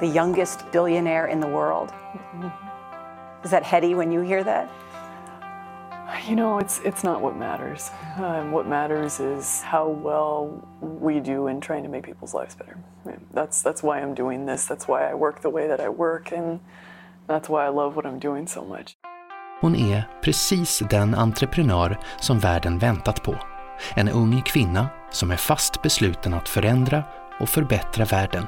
The 0.00 0.06
youngest 0.06 0.70
billionaire 0.72 1.26
in 1.26 1.40
the 1.40 1.48
world. 1.48 1.92
Is 3.44 3.50
that 3.50 3.62
heady 3.62 3.94
when 3.94 4.12
you 4.12 4.22
hear 4.22 4.42
that? 4.42 4.68
You 6.28 6.36
know, 6.36 6.58
it's 6.58 6.80
it's 6.84 7.04
not 7.04 7.20
what 7.20 7.36
matters. 7.36 7.90
Um, 8.16 8.52
what 8.52 8.66
matters 8.68 9.20
is 9.20 9.62
how 9.62 9.88
well 9.88 10.66
we 10.80 11.20
do 11.20 11.48
in 11.48 11.60
trying 11.60 11.82
to 11.82 11.88
make 11.88 12.02
people's 12.02 12.34
lives 12.34 12.56
better. 12.56 12.76
That's 13.34 13.62
that's 13.62 13.82
why 13.82 14.00
I'm 14.00 14.14
doing 14.14 14.46
this. 14.46 14.66
That's 14.66 14.86
why 14.88 15.10
I 15.10 15.14
work 15.14 15.42
the 15.42 15.50
way 15.50 15.68
that 15.68 15.80
I 15.80 15.88
work, 15.88 16.32
and 16.32 16.60
that's 17.26 17.48
why 17.48 17.66
I 17.66 17.70
love 17.70 17.96
what 17.96 18.06
I'm 18.06 18.18
doing 18.18 18.46
so 18.46 18.64
much. 18.64 18.96
Hon 19.60 19.76
är 19.76 20.08
precis 20.22 20.78
den 20.90 21.14
entreprenör 21.14 21.98
som 22.20 22.38
världen 22.38 22.78
väntat 22.78 23.22
på. 23.22 23.34
En 23.94 24.08
ung 24.08 24.42
kvinna 24.42 24.88
som 25.10 25.30
är 25.30 25.36
fast 25.36 25.82
besluten 25.82 26.34
att 26.34 26.48
förändra 26.48 27.04
och 27.40 27.48
förbättra 27.48 28.04
världen. 28.04 28.46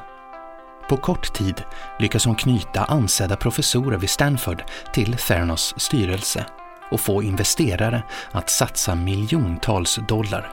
På 0.89 0.97
kort 0.97 1.33
tid 1.33 1.63
lyckas 1.99 2.27
hon 2.27 2.35
knyta 2.35 2.85
ansedda 2.85 3.37
professorer 3.37 3.97
vid 3.97 4.11
Stanford 4.11 4.65
till 4.93 5.17
Theranos 5.17 5.75
styrelse 5.77 6.47
och 6.91 7.01
få 7.01 7.23
investerare 7.23 8.03
att 8.31 8.51
satsa 8.51 8.95
miljontals 8.95 9.99
dollar. 10.09 10.51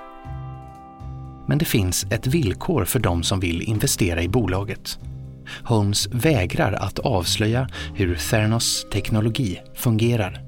Men 1.47 1.57
det 1.57 1.65
finns 1.65 2.05
ett 2.09 2.27
villkor 2.27 2.85
för 2.85 2.99
de 2.99 3.23
som 3.23 3.39
vill 3.39 3.61
investera 3.61 4.21
i 4.21 4.29
bolaget. 4.29 4.99
Holmes 5.63 6.07
vägrar 6.11 6.73
att 6.73 6.99
avslöja 6.99 7.69
hur 7.93 8.15
Theranos 8.15 8.85
teknologi 8.93 9.61
fungerar. 9.75 10.41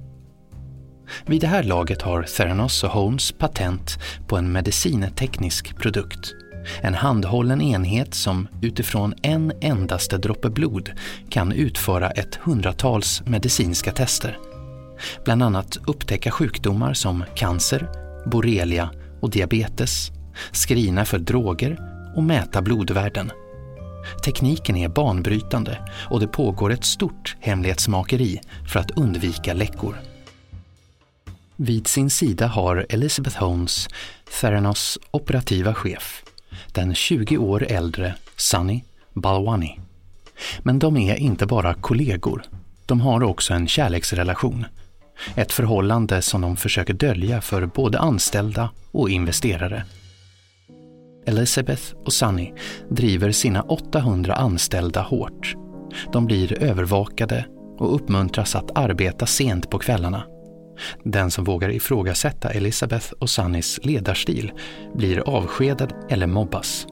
Vid 1.25 1.41
det 1.41 1.47
här 1.47 1.63
laget 1.63 2.01
har 2.01 2.23
Theranos 2.23 2.83
och 2.83 2.89
Holmes 2.89 3.31
patent 3.31 3.99
på 4.27 4.37
en 4.37 4.51
medicinteknisk 4.51 5.77
produkt 5.77 6.35
en 6.81 6.93
handhållen 6.93 7.61
enhet 7.61 8.13
som 8.13 8.47
utifrån 8.61 9.13
en 9.21 9.51
endaste 9.61 10.17
droppe 10.17 10.49
blod 10.49 10.91
kan 11.29 11.51
utföra 11.51 12.11
ett 12.11 12.35
hundratals 12.35 13.21
medicinska 13.25 13.91
tester. 13.91 14.37
Bland 15.25 15.43
annat 15.43 15.77
upptäcka 15.87 16.31
sjukdomar 16.31 16.93
som 16.93 17.23
cancer, 17.35 17.89
borrelia 18.25 18.89
och 19.21 19.29
diabetes, 19.29 20.11
skrina 20.51 21.05
för 21.05 21.19
droger 21.19 21.77
och 22.15 22.23
mäta 22.23 22.61
blodvärden. 22.61 23.31
Tekniken 24.25 24.75
är 24.75 24.87
banbrytande 24.89 25.77
och 26.09 26.19
det 26.19 26.27
pågår 26.27 26.71
ett 26.71 26.85
stort 26.85 27.35
hemlighetsmakeri 27.39 28.39
för 28.71 28.79
att 28.79 28.91
undvika 28.91 29.53
läckor. 29.53 29.95
Vid 31.55 31.87
sin 31.87 32.09
sida 32.09 32.47
har 32.47 32.85
Elizabeth 32.89 33.37
Holmes, 33.37 33.87
Theranos 34.41 34.99
operativa 35.11 35.73
chef, 35.73 36.23
den 36.71 36.95
20 36.95 37.37
år 37.37 37.63
äldre 37.69 38.15
Sunny 38.35 38.83
Balwani. 39.13 39.79
Men 40.59 40.79
de 40.79 40.97
är 40.97 41.15
inte 41.15 41.45
bara 41.45 41.73
kollegor, 41.73 42.43
de 42.85 43.01
har 43.01 43.23
också 43.23 43.53
en 43.53 43.67
kärleksrelation. 43.67 44.65
Ett 45.35 45.51
förhållande 45.51 46.21
som 46.21 46.41
de 46.41 46.57
försöker 46.57 46.93
dölja 46.93 47.41
för 47.41 47.65
både 47.65 47.99
anställda 47.99 48.69
och 48.91 49.09
investerare. 49.09 49.83
Elizabeth 51.25 51.83
och 52.05 52.13
Sunny 52.13 52.53
driver 52.89 53.31
sina 53.31 53.61
800 53.61 54.35
anställda 54.35 55.01
hårt. 55.01 55.55
De 56.13 56.25
blir 56.25 56.63
övervakade 56.63 57.45
och 57.77 57.95
uppmuntras 57.95 58.55
att 58.55 58.77
arbeta 58.77 59.25
sent 59.25 59.69
på 59.69 59.79
kvällarna. 59.79 60.23
Den 61.03 61.31
som 61.31 61.43
vågar 61.43 61.69
ifrågasätta 61.69 62.49
Elizabeth 62.49 63.13
och 63.19 63.29
Sunnys 63.29 63.79
ledarstil 63.83 64.51
blir 64.95 65.19
avskedad 65.19 65.93
eller 66.09 66.27
mobbas. 66.27 66.87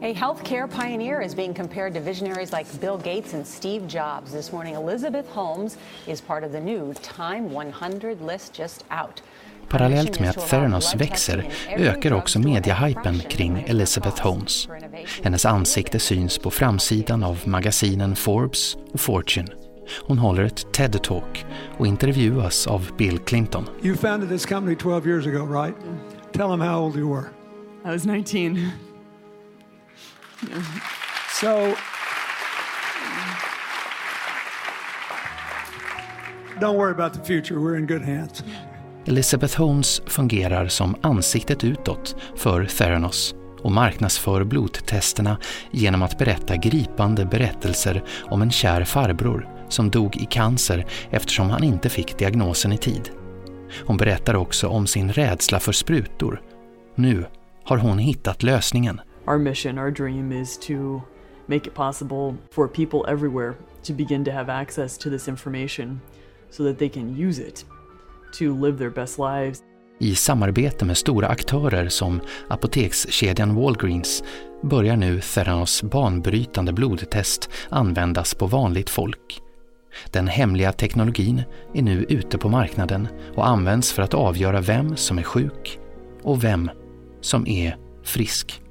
A 0.00 0.14
healthcare 0.14 0.68
pioneer 0.68 1.20
is 1.20 1.34
being 1.34 1.52
compared 1.54 1.94
to 1.94 2.00
visionaries 2.00 2.52
like 2.52 2.80
Bill 2.80 2.98
Gates 2.98 3.34
and 3.34 3.44
Steve 3.44 3.88
Jobs. 3.88 4.30
This 4.32 4.52
morning, 4.52 4.74
Elizabeth 4.74 5.28
Holmes 5.28 5.76
is 6.06 6.20
part 6.20 6.44
of 6.44 6.52
the 6.52 6.60
new 6.60 6.94
Time 6.94 7.50
100 7.50 8.20
list 8.20 8.54
just 8.58 8.84
out. 8.90 9.22
Parallellt 9.68 10.20
med 10.20 10.30
att 10.30 10.48
Theranos 10.48 10.94
växer 10.94 11.50
ökar 11.76 12.12
också 12.12 12.38
mediahypen 12.38 13.18
kring 13.18 13.64
Elizabeth 13.66 14.22
Holmes. 14.22 14.68
Hennes 15.22 15.46
ansikte 15.46 15.98
syns 15.98 16.38
på 16.38 16.50
framsidan 16.50 17.24
av 17.24 17.42
magasinen 17.44 18.16
Forbes 18.16 18.76
och 18.92 19.00
Fortune. 19.00 19.48
Hon 20.06 20.18
håller 20.18 20.42
ett 20.42 20.72
TED-talk 20.72 21.46
och 21.78 21.86
intervjuas 21.86 22.66
av 22.66 22.90
Bill 22.98 23.18
Clinton. 23.18 23.68
You 23.82 23.96
founded 23.96 24.28
this 24.28 24.46
company 24.46 24.76
12 24.76 25.06
years 25.06 25.26
ago, 25.26 25.62
right? 25.62 25.76
Tell 26.32 26.48
them 26.48 26.60
how 26.60 26.84
old 26.84 26.96
you 26.96 27.14
were. 27.14 27.28
I 27.84 27.92
was 27.92 28.06
19. 28.06 28.87
So 31.40 31.74
don't 36.60 36.76
worry 36.76 36.92
about 36.92 37.14
the 37.14 37.24
future. 37.24 37.54
We're 37.60 37.78
in 37.78 37.86
good 37.86 38.02
hands. 38.02 38.44
Elizabeth 39.06 39.58
Holmes 39.58 40.02
fungerar 40.06 40.68
som 40.68 40.96
ansiktet 41.00 41.64
utåt 41.64 42.16
för 42.36 42.64
Theranos 42.64 43.34
och 43.62 43.72
marknadsför 43.72 44.44
blodtesterna 44.44 45.38
genom 45.70 46.02
att 46.02 46.18
berätta 46.18 46.56
gripande 46.56 47.24
berättelser 47.24 48.04
om 48.30 48.42
en 48.42 48.50
kär 48.50 48.84
farbror 48.84 49.48
som 49.68 49.90
dog 49.90 50.16
i 50.16 50.26
cancer 50.26 50.86
eftersom 51.10 51.50
han 51.50 51.64
inte 51.64 51.88
fick 51.88 52.18
diagnosen 52.18 52.72
i 52.72 52.78
tid. 52.78 53.10
Hon 53.86 53.96
berättar 53.96 54.34
också 54.34 54.68
om 54.68 54.86
sin 54.86 55.12
rädsla 55.12 55.60
för 55.60 55.72
sprutor. 55.72 56.42
Nu 56.94 57.26
har 57.64 57.78
hon 57.78 57.98
hittat 57.98 58.42
lösningen. 58.42 59.00
Our 59.28 59.38
mission, 59.38 59.78
our 59.78 59.90
dream 59.90 60.32
is 60.32 60.58
to 60.58 61.02
make 61.46 61.66
it 61.66 61.74
possible 61.74 62.34
for 62.50 62.68
people 62.68 63.12
everywhere 63.12 63.54
to 63.82 63.92
begin 63.92 64.24
to 64.24 64.30
have 64.30 64.52
access 64.52 64.98
to 64.98 65.10
this 65.10 65.28
information 65.28 66.00
so 66.50 66.64
that 66.64 66.78
they 66.78 66.88
can 66.88 67.28
use 67.28 67.38
it 67.38 67.64
to 68.38 68.64
live 68.64 68.78
their 68.78 68.90
best 68.90 69.18
lives. 69.18 69.62
I 69.98 70.14
samarbete 70.14 70.84
med 70.84 70.96
stora 70.96 71.28
aktörer 71.28 71.88
som 71.88 72.20
apotekskedjan 72.48 73.54
Walgreens 73.54 74.24
börjar 74.62 74.96
nu 74.96 75.20
Theranos 75.20 75.82
banbrytande 75.82 76.72
blodtest 76.72 77.50
användas 77.70 78.34
på 78.34 78.46
vanligt 78.46 78.90
folk. 78.90 79.40
Den 80.10 80.28
hemliga 80.28 80.72
teknologin 80.72 81.42
är 81.74 81.82
nu 81.82 82.06
ute 82.08 82.38
på 82.38 82.48
marknaden 82.48 83.08
och 83.34 83.48
används 83.48 83.92
för 83.92 84.02
att 84.02 84.14
avgöra 84.14 84.60
vem 84.60 84.96
som 84.96 85.18
är 85.18 85.22
sjuk 85.22 85.78
och 86.22 86.44
vem 86.44 86.70
som 87.20 87.46
är 87.46 87.76
frisk. 88.02 88.62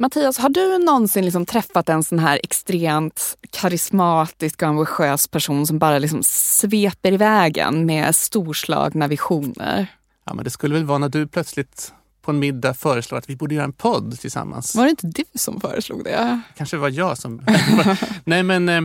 Mattias, 0.00 0.38
har 0.38 0.48
du 0.48 0.78
någonsin 0.78 1.24
liksom 1.24 1.46
träffat 1.46 1.88
en 1.88 2.04
sån 2.04 2.18
här 2.18 2.40
extremt 2.42 3.36
karismatisk 3.50 4.62
och 4.62 4.68
ambitiös 4.68 5.28
person 5.28 5.66
som 5.66 5.78
bara 5.78 5.98
liksom 5.98 6.22
sveper 6.22 7.12
ivägen 7.12 7.86
med 7.86 8.14
storslagna 8.14 9.08
visioner? 9.08 9.86
Ja, 10.24 10.34
men 10.34 10.44
det 10.44 10.50
skulle 10.50 10.74
väl 10.74 10.84
vara 10.84 10.98
när 10.98 11.08
du 11.08 11.26
plötsligt 11.26 11.92
på 12.22 12.30
en 12.30 12.38
middag 12.38 12.74
föreslår 12.74 13.18
att 13.18 13.30
vi 13.30 13.36
borde 13.36 13.54
göra 13.54 13.64
en 13.64 13.72
podd 13.72 14.20
tillsammans. 14.20 14.74
Var 14.74 14.84
det 14.84 14.90
inte 14.90 15.06
du 15.06 15.24
som 15.34 15.60
föreslog 15.60 16.04
det? 16.04 16.40
Kanske 16.56 16.76
var 16.76 16.88
jag 16.88 17.18
som... 17.18 17.42
Nej 18.24 18.42
men, 18.42 18.68
eh, 18.68 18.82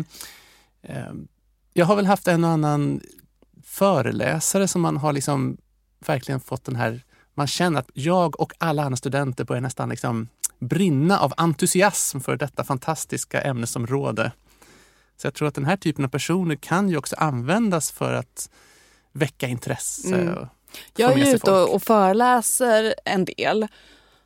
eh, 0.83 1.13
jag 1.73 1.85
har 1.85 1.95
väl 1.95 2.05
haft 2.05 2.27
en 2.27 2.43
och 2.43 2.49
annan 2.49 3.01
föreläsare 3.63 4.67
som 4.67 4.81
man 4.81 4.97
har 4.97 5.13
liksom 5.13 5.57
verkligen 6.05 6.39
fått 6.39 6.65
den 6.65 6.75
här... 6.75 7.03
Man 7.33 7.47
känner 7.47 7.79
att 7.79 7.89
jag 7.93 8.39
och 8.39 8.53
alla 8.57 8.83
andra 8.83 8.97
studenter 8.97 9.43
börjar 9.43 9.61
nästan 9.61 9.89
liksom 9.89 10.27
brinna 10.59 11.19
av 11.19 11.33
entusiasm 11.37 12.19
för 12.19 12.35
detta 12.35 12.63
fantastiska 12.63 13.41
ämnesområde. 13.41 14.31
Så 15.17 15.27
jag 15.27 15.33
tror 15.33 15.47
att 15.47 15.55
den 15.55 15.65
här 15.65 15.77
typen 15.77 16.05
av 16.05 16.09
personer 16.09 16.55
kan 16.55 16.89
ju 16.89 16.97
också 16.97 17.15
användas 17.15 17.91
för 17.91 18.13
att 18.13 18.49
väcka 19.11 19.47
intresse. 19.47 20.15
Mm. 20.15 20.47
Jag 20.97 21.11
är 21.11 21.17
ju 21.17 21.35
ute 21.35 21.51
och, 21.51 21.75
och 21.75 21.83
föreläser 21.83 22.95
en 23.05 23.25
del. 23.25 23.67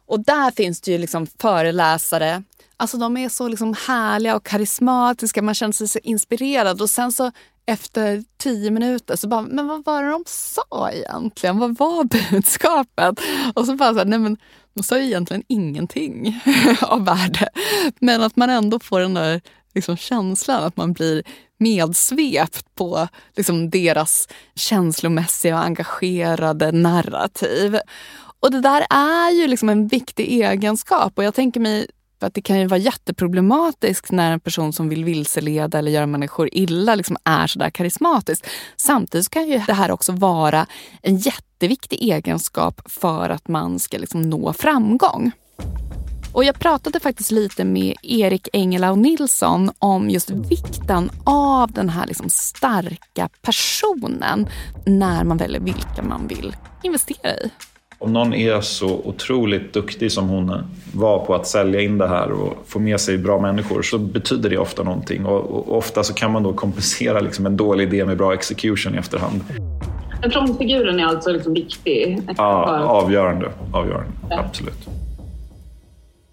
Och 0.05 0.19
där 0.19 0.51
finns 0.51 0.81
det 0.81 0.91
ju 0.91 0.97
liksom 0.97 1.27
föreläsare 1.27 2.43
Alltså 2.81 2.97
de 2.97 3.17
är 3.17 3.29
så 3.29 3.47
liksom 3.47 3.75
härliga 3.87 4.35
och 4.35 4.45
karismatiska, 4.45 5.41
man 5.41 5.55
känner 5.55 5.73
sig 5.73 5.87
så 5.87 5.99
inspirerad. 6.03 6.81
Och 6.81 6.89
sen 6.89 7.11
så 7.11 7.31
efter 7.69 8.23
tio 8.37 8.71
minuter 8.71 9.15
så 9.15 9.27
bara, 9.27 9.41
men 9.41 9.67
vad 9.67 9.85
var 9.85 10.03
det 10.03 10.09
de 10.09 10.23
sa 10.27 10.91
egentligen? 10.91 11.59
Vad 11.59 11.77
var 11.77 12.03
budskapet? 12.03 13.19
Och 13.53 13.65
så 13.65 13.75
bara 13.75 13.93
så 13.93 13.97
här, 13.97 14.05
nej 14.05 14.19
men 14.19 14.37
de 14.73 14.83
sa 14.83 14.97
ju 14.97 15.05
egentligen 15.05 15.43
ingenting 15.47 16.41
av 16.81 17.05
värde. 17.05 17.49
Men 17.99 18.23
att 18.23 18.35
man 18.35 18.49
ändå 18.49 18.79
får 18.79 18.99
den 18.99 19.13
där 19.13 19.41
liksom 19.75 19.97
känslan 19.97 20.63
att 20.63 20.77
man 20.77 20.93
blir 20.93 21.23
medsvept 21.57 22.75
på 22.75 23.07
liksom 23.35 23.69
deras 23.69 24.27
känslomässiga 24.55 25.55
och 25.55 25.63
engagerade 25.63 26.71
narrativ. 26.71 27.79
Och 28.39 28.51
det 28.51 28.61
där 28.61 28.85
är 28.89 29.31
ju 29.31 29.47
liksom 29.47 29.69
en 29.69 29.87
viktig 29.87 30.41
egenskap 30.43 31.13
och 31.15 31.23
jag 31.23 31.33
tänker 31.33 31.59
mig 31.59 31.87
för 32.19 32.27
att 32.27 32.33
det 32.33 32.41
kan 32.41 32.59
ju 32.59 32.67
vara 32.67 32.79
jätteproblematiskt 32.79 34.11
när 34.11 34.31
en 34.31 34.39
person 34.39 34.73
som 34.73 34.89
vill 34.89 35.05
vilseleda 35.05 35.77
eller 35.77 35.91
göra 35.91 36.05
människor 36.05 36.49
illa 36.51 36.95
liksom 36.95 37.17
är 37.23 37.47
sådär 37.47 37.69
karismatisk. 37.69 38.45
Samtidigt 38.75 39.29
kan 39.29 39.47
ju 39.47 39.61
det 39.67 39.73
här 39.73 39.91
också 39.91 40.11
vara 40.11 40.67
en 41.01 41.17
jätteviktig 41.17 42.01
egenskap 42.01 42.81
för 42.85 43.29
att 43.29 43.47
man 43.47 43.79
ska 43.79 43.97
liksom 43.97 44.21
nå 44.21 44.53
framgång. 44.53 45.31
Och 46.33 46.43
jag 46.43 46.59
pratade 46.59 46.99
faktiskt 46.99 47.31
lite 47.31 47.65
med 47.65 47.95
Erik 48.03 48.47
Engelau 48.53 48.95
Nilsson 48.95 49.71
om 49.79 50.09
just 50.09 50.29
vikten 50.29 51.11
av 51.23 51.71
den 51.71 51.89
här 51.89 52.07
liksom 52.07 52.29
starka 52.29 53.29
personen 53.41 54.47
när 54.85 55.23
man 55.23 55.37
väljer 55.37 55.59
vilka 55.59 56.03
man 56.03 56.27
vill 56.27 56.55
investera 56.83 57.31
i. 57.31 57.51
Om 58.01 58.13
någon 58.13 58.33
är 58.33 58.61
så 58.61 59.01
otroligt 59.03 59.73
duktig 59.73 60.11
som 60.11 60.29
hon 60.29 60.63
var 60.93 61.25
på 61.25 61.35
att 61.35 61.47
sälja 61.47 61.81
in 61.81 61.97
det 61.97 62.07
här 62.07 62.31
och 62.31 62.53
få 62.67 62.79
med 62.79 63.01
sig 63.01 63.17
bra 63.17 63.39
människor 63.39 63.81
så 63.81 63.97
betyder 63.97 64.49
det 64.49 64.57
ofta 64.57 64.83
någonting. 64.83 65.25
Och, 65.25 65.41
och 65.41 65.77
ofta 65.77 66.03
så 66.03 66.13
kan 66.13 66.31
man 66.31 66.43
då 66.43 66.53
kompensera 66.53 67.19
liksom 67.19 67.45
en 67.45 67.57
dålig 67.57 67.87
idé 67.87 68.05
med 68.05 68.17
bra 68.17 68.33
execution 68.33 68.95
i 68.95 68.97
efterhand. 68.97 69.43
Men 70.21 70.31
frontfiguren 70.31 70.99
är 70.99 71.05
alltså 71.05 71.31
liksom 71.31 71.53
viktig? 71.53 72.21
Ja, 72.37 72.79
avgörande. 72.79 73.51
avgörande. 73.73 74.11
Ja. 74.29 74.39
Absolut. 74.39 74.87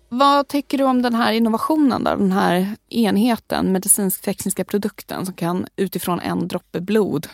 Vad 0.08 0.48
tycker 0.48 0.78
du 0.78 0.84
om 0.84 1.02
den 1.02 1.14
här 1.14 1.32
innovationen, 1.32 2.04
då? 2.04 2.10
den 2.10 2.32
här 2.32 2.66
enheten, 2.88 3.72
medicinsk-tekniska 3.72 4.64
produkten 4.64 5.26
som 5.26 5.34
kan 5.34 5.66
utifrån 5.76 6.20
en 6.20 6.48
droppe 6.48 6.80
blod 6.80 7.26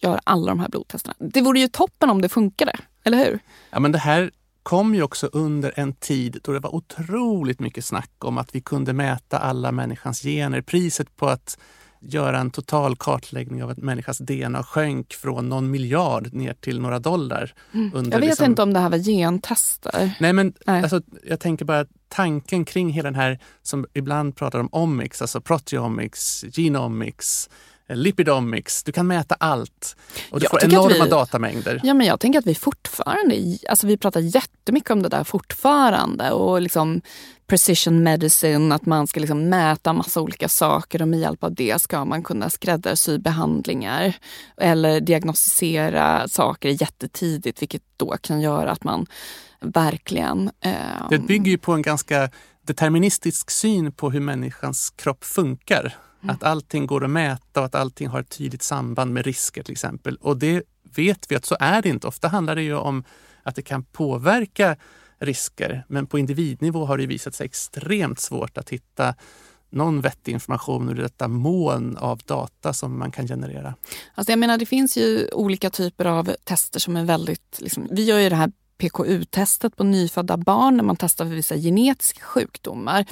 göra 0.00 0.20
alla 0.24 0.46
de 0.46 0.60
här 0.60 0.68
blodtesterna? 0.68 1.14
Det 1.18 1.40
vore 1.40 1.60
ju 1.60 1.68
toppen 1.68 2.10
om 2.10 2.22
det 2.22 2.28
funkade. 2.28 2.72
Eller 3.04 3.24
hur? 3.24 3.38
Ja, 3.70 3.80
men 3.80 3.92
det 3.92 3.98
här 3.98 4.30
kom 4.62 4.94
ju 4.94 5.02
också 5.02 5.26
under 5.32 5.72
en 5.76 5.92
tid 5.92 6.40
då 6.42 6.52
det 6.52 6.58
var 6.58 6.74
otroligt 6.74 7.60
mycket 7.60 7.84
snack 7.84 8.10
om 8.18 8.38
att 8.38 8.54
vi 8.54 8.60
kunde 8.60 8.92
mäta 8.92 9.38
alla 9.38 9.72
människans 9.72 10.22
gener. 10.22 10.60
Priset 10.60 11.16
på 11.16 11.28
att 11.28 11.58
göra 12.00 12.38
en 12.40 12.50
total 12.50 12.96
kartläggning 12.96 13.64
av 13.64 13.70
en 13.70 13.76
människas 13.78 14.18
DNA 14.18 14.62
sjönk 14.62 15.12
från 15.12 15.48
någon 15.48 15.70
miljard 15.70 16.32
ner 16.32 16.54
till 16.54 16.80
några 16.80 16.98
dollar. 16.98 17.54
Mm. 17.72 17.90
Under 17.94 18.12
jag 18.12 18.20
vet 18.20 18.28
liksom... 18.28 18.46
inte 18.46 18.62
om 18.62 18.72
det 18.72 18.80
här 18.80 18.90
var 18.90 18.98
gentester. 18.98 20.16
Nej, 20.20 20.32
men 20.32 20.52
Nej. 20.66 20.82
Alltså, 20.82 21.00
jag 21.22 21.40
tänker 21.40 21.64
bara 21.64 21.86
tanken 22.08 22.64
kring 22.64 22.90
hela 22.90 23.06
den 23.06 23.20
här 23.20 23.38
som 23.62 23.86
ibland 23.92 24.36
pratar 24.36 24.58
om 24.58 24.68
omics, 24.72 25.22
alltså 25.22 25.40
proteomics, 25.40 26.44
genomics, 26.52 27.50
lipidomics, 27.88 28.84
du 28.84 28.92
kan 28.92 29.06
mäta 29.06 29.34
allt. 29.34 29.96
Och 30.30 30.40
du 30.40 30.44
jag 30.44 30.50
får 30.50 30.64
enorma 30.64 31.04
vi, 31.04 31.10
datamängder. 31.10 31.80
Ja, 31.84 31.94
men 31.94 32.06
jag 32.06 32.20
tänker 32.20 32.38
att 32.38 32.46
vi 32.46 32.54
fortfarande, 32.54 33.58
alltså 33.68 33.86
vi 33.86 33.96
pratar 33.96 34.20
jättemycket 34.20 34.90
om 34.90 35.02
det 35.02 35.08
där 35.08 35.24
fortfarande. 35.24 36.30
Och 36.30 36.62
liksom 36.62 37.00
precision 37.46 38.02
medicine, 38.02 38.74
att 38.74 38.86
man 38.86 39.06
ska 39.06 39.20
liksom 39.20 39.48
mäta 39.48 39.92
massa 39.92 40.20
olika 40.20 40.48
saker 40.48 41.02
och 41.02 41.08
med 41.08 41.20
hjälp 41.20 41.44
av 41.44 41.54
det 41.54 41.80
ska 41.80 42.04
man 42.04 42.22
kunna 42.22 42.50
skräddarsy 42.50 43.18
behandlingar. 43.18 44.16
Eller 44.56 45.00
diagnostisera 45.00 46.28
saker 46.28 46.82
jättetidigt 46.82 47.62
vilket 47.62 47.82
då 47.96 48.16
kan 48.20 48.40
göra 48.40 48.70
att 48.70 48.84
man 48.84 49.06
verkligen... 49.60 50.50
Eh, 50.60 51.08
det 51.10 51.18
bygger 51.18 51.50
ju 51.50 51.58
på 51.58 51.72
en 51.72 51.82
ganska 51.82 52.30
deterministisk 52.66 53.50
syn 53.50 53.92
på 53.92 54.10
hur 54.10 54.20
människans 54.20 54.90
kropp 54.96 55.24
funkar. 55.24 55.96
Mm. 56.24 56.34
Att 56.34 56.42
allting 56.42 56.86
går 56.86 57.04
att 57.04 57.10
mäta 57.10 57.60
och 57.60 57.66
att 57.66 57.74
allting 57.74 58.08
har 58.08 58.20
ett 58.20 58.28
tydligt 58.28 58.62
samband 58.62 59.12
med 59.12 59.24
risker 59.24 59.62
till 59.62 59.72
exempel. 59.72 60.16
Och 60.16 60.36
det 60.36 60.62
vet 60.96 61.30
vi 61.30 61.36
att 61.36 61.44
så 61.44 61.56
är 61.60 61.82
det 61.82 61.88
inte. 61.88 62.06
Ofta 62.06 62.28
handlar 62.28 62.54
det 62.54 62.62
ju 62.62 62.74
om 62.74 63.04
att 63.42 63.54
det 63.54 63.62
kan 63.62 63.84
påverka 63.84 64.76
risker. 65.18 65.84
Men 65.88 66.06
på 66.06 66.18
individnivå 66.18 66.84
har 66.84 66.98
det 66.98 67.06
visat 67.06 67.34
sig 67.34 67.44
extremt 67.44 68.20
svårt 68.20 68.58
att 68.58 68.70
hitta 68.70 69.14
någon 69.70 70.00
vettig 70.00 70.32
information 70.32 70.88
ur 70.88 70.94
detta 70.94 71.28
moln 71.28 71.96
av 71.96 72.20
data 72.26 72.72
som 72.72 72.98
man 72.98 73.10
kan 73.10 73.28
generera. 73.28 73.74
Alltså 74.14 74.32
jag 74.32 74.38
menar, 74.38 74.58
det 74.58 74.66
finns 74.66 74.96
ju 74.96 75.28
olika 75.32 75.70
typer 75.70 76.04
av 76.04 76.34
tester 76.44 76.80
som 76.80 76.96
är 76.96 77.04
väldigt... 77.04 77.58
Liksom, 77.60 77.88
vi 77.90 78.04
gör 78.04 78.18
ju 78.18 78.28
det 78.28 78.36
här 78.36 78.52
PKU-testet 78.78 79.76
på 79.76 79.84
nyfödda 79.84 80.36
barn 80.36 80.76
när 80.76 80.84
man 80.84 80.96
testar 80.96 81.24
för 81.24 81.32
vissa 81.32 81.56
genetiska 81.56 82.20
sjukdomar. 82.20 83.04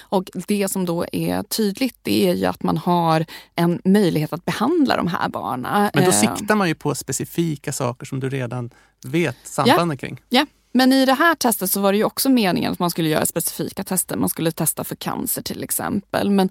Och 0.00 0.30
det 0.34 0.68
som 0.68 0.84
då 0.84 1.06
är 1.12 1.42
tydligt 1.42 1.98
det 2.02 2.28
är 2.28 2.34
ju 2.34 2.46
att 2.46 2.62
man 2.62 2.76
har 2.76 3.26
en 3.54 3.80
möjlighet 3.84 4.32
att 4.32 4.44
behandla 4.44 4.96
de 4.96 5.06
här 5.06 5.28
barnen. 5.28 5.90
Men 5.94 6.04
då 6.04 6.10
eh, 6.10 6.20
siktar 6.20 6.54
man 6.54 6.68
ju 6.68 6.74
på 6.74 6.94
specifika 6.94 7.72
saker 7.72 8.06
som 8.06 8.20
du 8.20 8.28
redan 8.28 8.70
vet 9.06 9.36
sambanden 9.42 9.90
ja. 9.90 9.96
kring. 9.96 10.20
Ja, 10.28 10.46
men 10.72 10.92
i 10.92 11.06
det 11.06 11.14
här 11.14 11.34
testet 11.34 11.70
så 11.70 11.80
var 11.80 11.92
det 11.92 11.98
ju 11.98 12.04
också 12.04 12.28
meningen 12.28 12.72
att 12.72 12.78
man 12.78 12.90
skulle 12.90 13.08
göra 13.08 13.26
specifika 13.26 13.84
tester. 13.84 14.16
Man 14.16 14.28
skulle 14.28 14.52
testa 14.52 14.84
för 14.84 14.96
cancer 14.96 15.42
till 15.42 15.64
exempel. 15.64 16.30
Men 16.30 16.50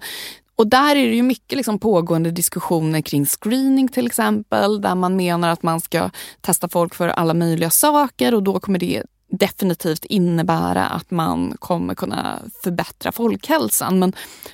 och 0.56 0.66
där 0.66 0.96
är 0.96 1.08
det 1.08 1.14
ju 1.14 1.22
mycket 1.22 1.56
liksom 1.56 1.78
pågående 1.78 2.30
diskussioner 2.30 3.00
kring 3.00 3.26
screening 3.26 3.88
till 3.88 4.06
exempel, 4.06 4.80
där 4.80 4.94
man 4.94 5.16
menar 5.16 5.48
att 5.48 5.62
man 5.62 5.80
ska 5.80 6.10
testa 6.40 6.68
folk 6.68 6.94
för 6.94 7.08
alla 7.08 7.34
möjliga 7.34 7.70
saker 7.70 8.34
och 8.34 8.42
då 8.42 8.60
kommer 8.60 8.78
det 8.78 9.02
definitivt 9.30 10.04
innebära 10.04 10.86
att 10.86 11.10
man 11.10 11.56
kommer 11.58 11.94
kunna 11.94 12.38
förbättra 12.62 13.12
folkhälsan. 13.12 13.98
Men 13.98 14.12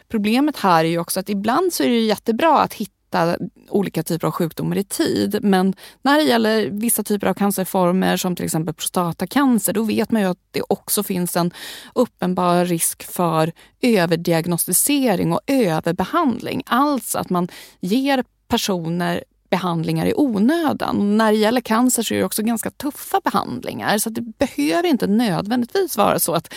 problemet 0.08 0.56
här 0.56 0.84
är 0.84 0.88
ju 0.88 0.98
också 0.98 1.20
att 1.20 1.28
ibland 1.28 1.72
så 1.72 1.82
är 1.82 1.88
det 1.88 2.00
jättebra 2.00 2.58
att 2.60 2.74
hitta 2.74 3.01
hitta 3.12 3.36
olika 3.68 4.02
typer 4.02 4.26
av 4.26 4.32
sjukdomar 4.32 4.76
i 4.76 4.84
tid. 4.84 5.38
Men 5.42 5.74
när 6.02 6.18
det 6.18 6.24
gäller 6.24 6.70
vissa 6.70 7.02
typer 7.02 7.26
av 7.26 7.34
cancerformer 7.34 8.16
som 8.16 8.36
till 8.36 8.44
exempel 8.44 8.74
prostatacancer, 8.74 9.72
då 9.72 9.82
vet 9.82 10.10
man 10.10 10.22
ju 10.22 10.28
att 10.28 10.38
det 10.50 10.62
också 10.68 11.02
finns 11.02 11.36
en 11.36 11.50
uppenbar 11.94 12.64
risk 12.64 13.02
för 13.02 13.52
överdiagnostisering 13.82 15.32
och 15.32 15.40
överbehandling. 15.46 16.62
Alltså 16.66 17.18
att 17.18 17.30
man 17.30 17.48
ger 17.80 18.24
personer 18.48 19.24
behandlingar 19.50 20.06
i 20.06 20.14
onödan. 20.16 21.16
När 21.16 21.32
det 21.32 21.38
gäller 21.38 21.60
cancer 21.60 22.02
så 22.02 22.14
är 22.14 22.18
det 22.18 22.24
också 22.24 22.42
ganska 22.42 22.70
tuffa 22.70 23.20
behandlingar 23.24 23.98
så 23.98 24.10
det 24.10 24.20
behöver 24.20 24.88
inte 24.88 25.06
nödvändigtvis 25.06 25.96
vara 25.96 26.18
så 26.18 26.34
att 26.34 26.54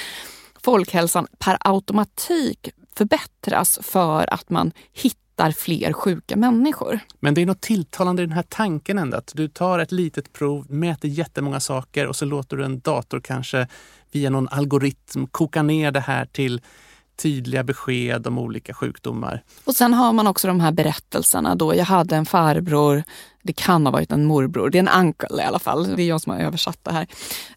folkhälsan 0.62 1.28
per 1.38 1.58
automatik 1.60 2.70
förbättras 2.96 3.80
för 3.82 4.34
att 4.34 4.50
man 4.50 4.72
hittar 4.94 5.25
hittar 5.36 5.52
fler 5.52 5.94
sjuka 5.94 6.36
människor. 6.36 7.00
Men 7.20 7.34
det 7.34 7.42
är 7.42 7.46
något 7.46 7.62
tilltalande 7.62 8.24
i 8.24 8.26
den 8.26 8.36
här 8.36 8.46
tanken 8.50 8.98
ändå. 8.98 9.18
Att 9.18 9.32
du 9.36 9.48
tar 9.48 9.80
ett 9.80 9.92
litet 9.92 10.34
prov, 10.34 10.66
mäter 10.70 11.10
jättemånga 11.10 11.60
saker 11.60 12.08
och 12.08 12.16
så 12.16 12.26
låter 12.26 12.58
du 12.58 12.66
en 12.66 12.80
dator 12.80 13.20
kanske 13.20 13.68
via 14.12 14.30
någon 14.30 14.50
algoritm 14.50 15.28
koka 15.28 15.64
ner 15.64 15.92
det 15.92 16.00
här 16.00 16.26
till 16.26 16.62
tydliga 17.18 17.64
besked 17.64 18.28
om 18.28 18.38
olika 18.38 18.74
sjukdomar. 18.74 19.44
Och 19.66 19.76
sen 19.76 19.94
har 19.94 20.14
man 20.14 20.28
också 20.28 20.48
de 20.48 20.60
här 20.60 20.72
berättelserna 20.72 21.56
då. 21.56 21.76
Jag 21.76 21.86
hade 21.86 22.16
en 22.16 22.26
farbror 22.26 23.04
det 23.46 23.54
kan 23.54 23.86
ha 23.86 23.92
varit 23.92 24.12
en 24.12 24.26
morbror, 24.26 24.70
det 24.70 24.78
är 24.78 24.80
en 24.80 25.06
uncle 25.08 25.44
i 25.44 25.46
alla 25.46 25.60
fall. 25.60 25.96
Det 25.96 26.04
är 26.04 26.08
jag 26.08 26.22
som 26.22 26.32
har 26.32 26.40
översatt 26.40 26.80
det 26.84 26.92
här. 26.92 27.08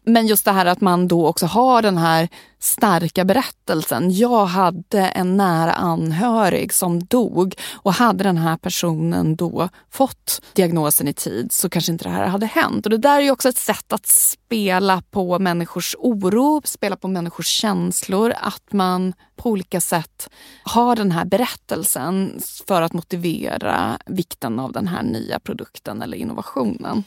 Men 0.04 0.26
just 0.26 0.44
det 0.44 0.52
här 0.52 0.66
att 0.66 0.80
man 0.80 1.08
då 1.08 1.26
också 1.26 1.46
har 1.46 1.82
den 1.82 1.98
här 1.98 2.28
starka 2.58 3.24
berättelsen. 3.24 4.10
Jag 4.10 4.46
hade 4.46 5.00
en 5.00 5.36
nära 5.36 5.72
anhörig 5.72 6.72
som 6.72 7.04
dog 7.04 7.54
och 7.72 7.92
hade 7.92 8.24
den 8.24 8.36
här 8.36 8.56
personen 8.56 9.36
då 9.36 9.68
fått 9.90 10.42
diagnosen 10.52 11.08
i 11.08 11.12
tid 11.12 11.52
så 11.52 11.68
kanske 11.68 11.92
inte 11.92 12.04
det 12.04 12.10
här 12.10 12.26
hade 12.26 12.46
hänt. 12.46 12.86
Och 12.86 12.90
det 12.90 12.98
där 12.98 13.16
är 13.16 13.20
ju 13.20 13.30
också 13.30 13.48
ett 13.48 13.56
sätt 13.56 13.92
att 13.92 14.06
spela 14.06 15.02
på 15.10 15.38
människors 15.38 15.96
oro, 15.98 16.62
spela 16.64 16.96
på 16.96 17.08
människors 17.08 17.46
känslor. 17.46 18.34
Att 18.40 18.72
man 18.72 19.14
på 19.36 19.50
olika 19.50 19.80
sätt 19.80 20.30
har 20.62 20.96
den 20.96 21.12
här 21.12 21.24
berättelsen 21.24 22.40
för 22.66 22.82
att 22.82 22.92
motivera 22.92 23.98
vikten 24.06 24.58
av 24.58 24.72
den 24.72 24.88
här 24.88 25.02
nya 25.02 25.38
produkten 25.38 25.77
eller 25.86 26.16
innovationen. 26.16 27.04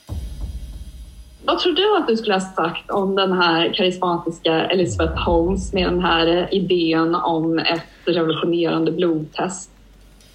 Vad 1.45 1.60
tror 1.60 1.73
du 1.73 1.97
att 1.97 2.07
du 2.07 2.17
skulle 2.17 2.34
ha 2.34 2.41
sagt 2.41 2.91
om 2.91 3.15
den 3.15 3.34
här 3.34 3.73
karismatiska 3.73 4.65
Elizabeth 4.65 5.17
Holmes 5.17 5.73
med 5.73 5.88
den 5.88 6.01
här 6.01 6.53
idén 6.53 7.15
om 7.15 7.60
ett 7.60 7.81
revolutionerande 8.05 8.91
blodtest 8.91 9.69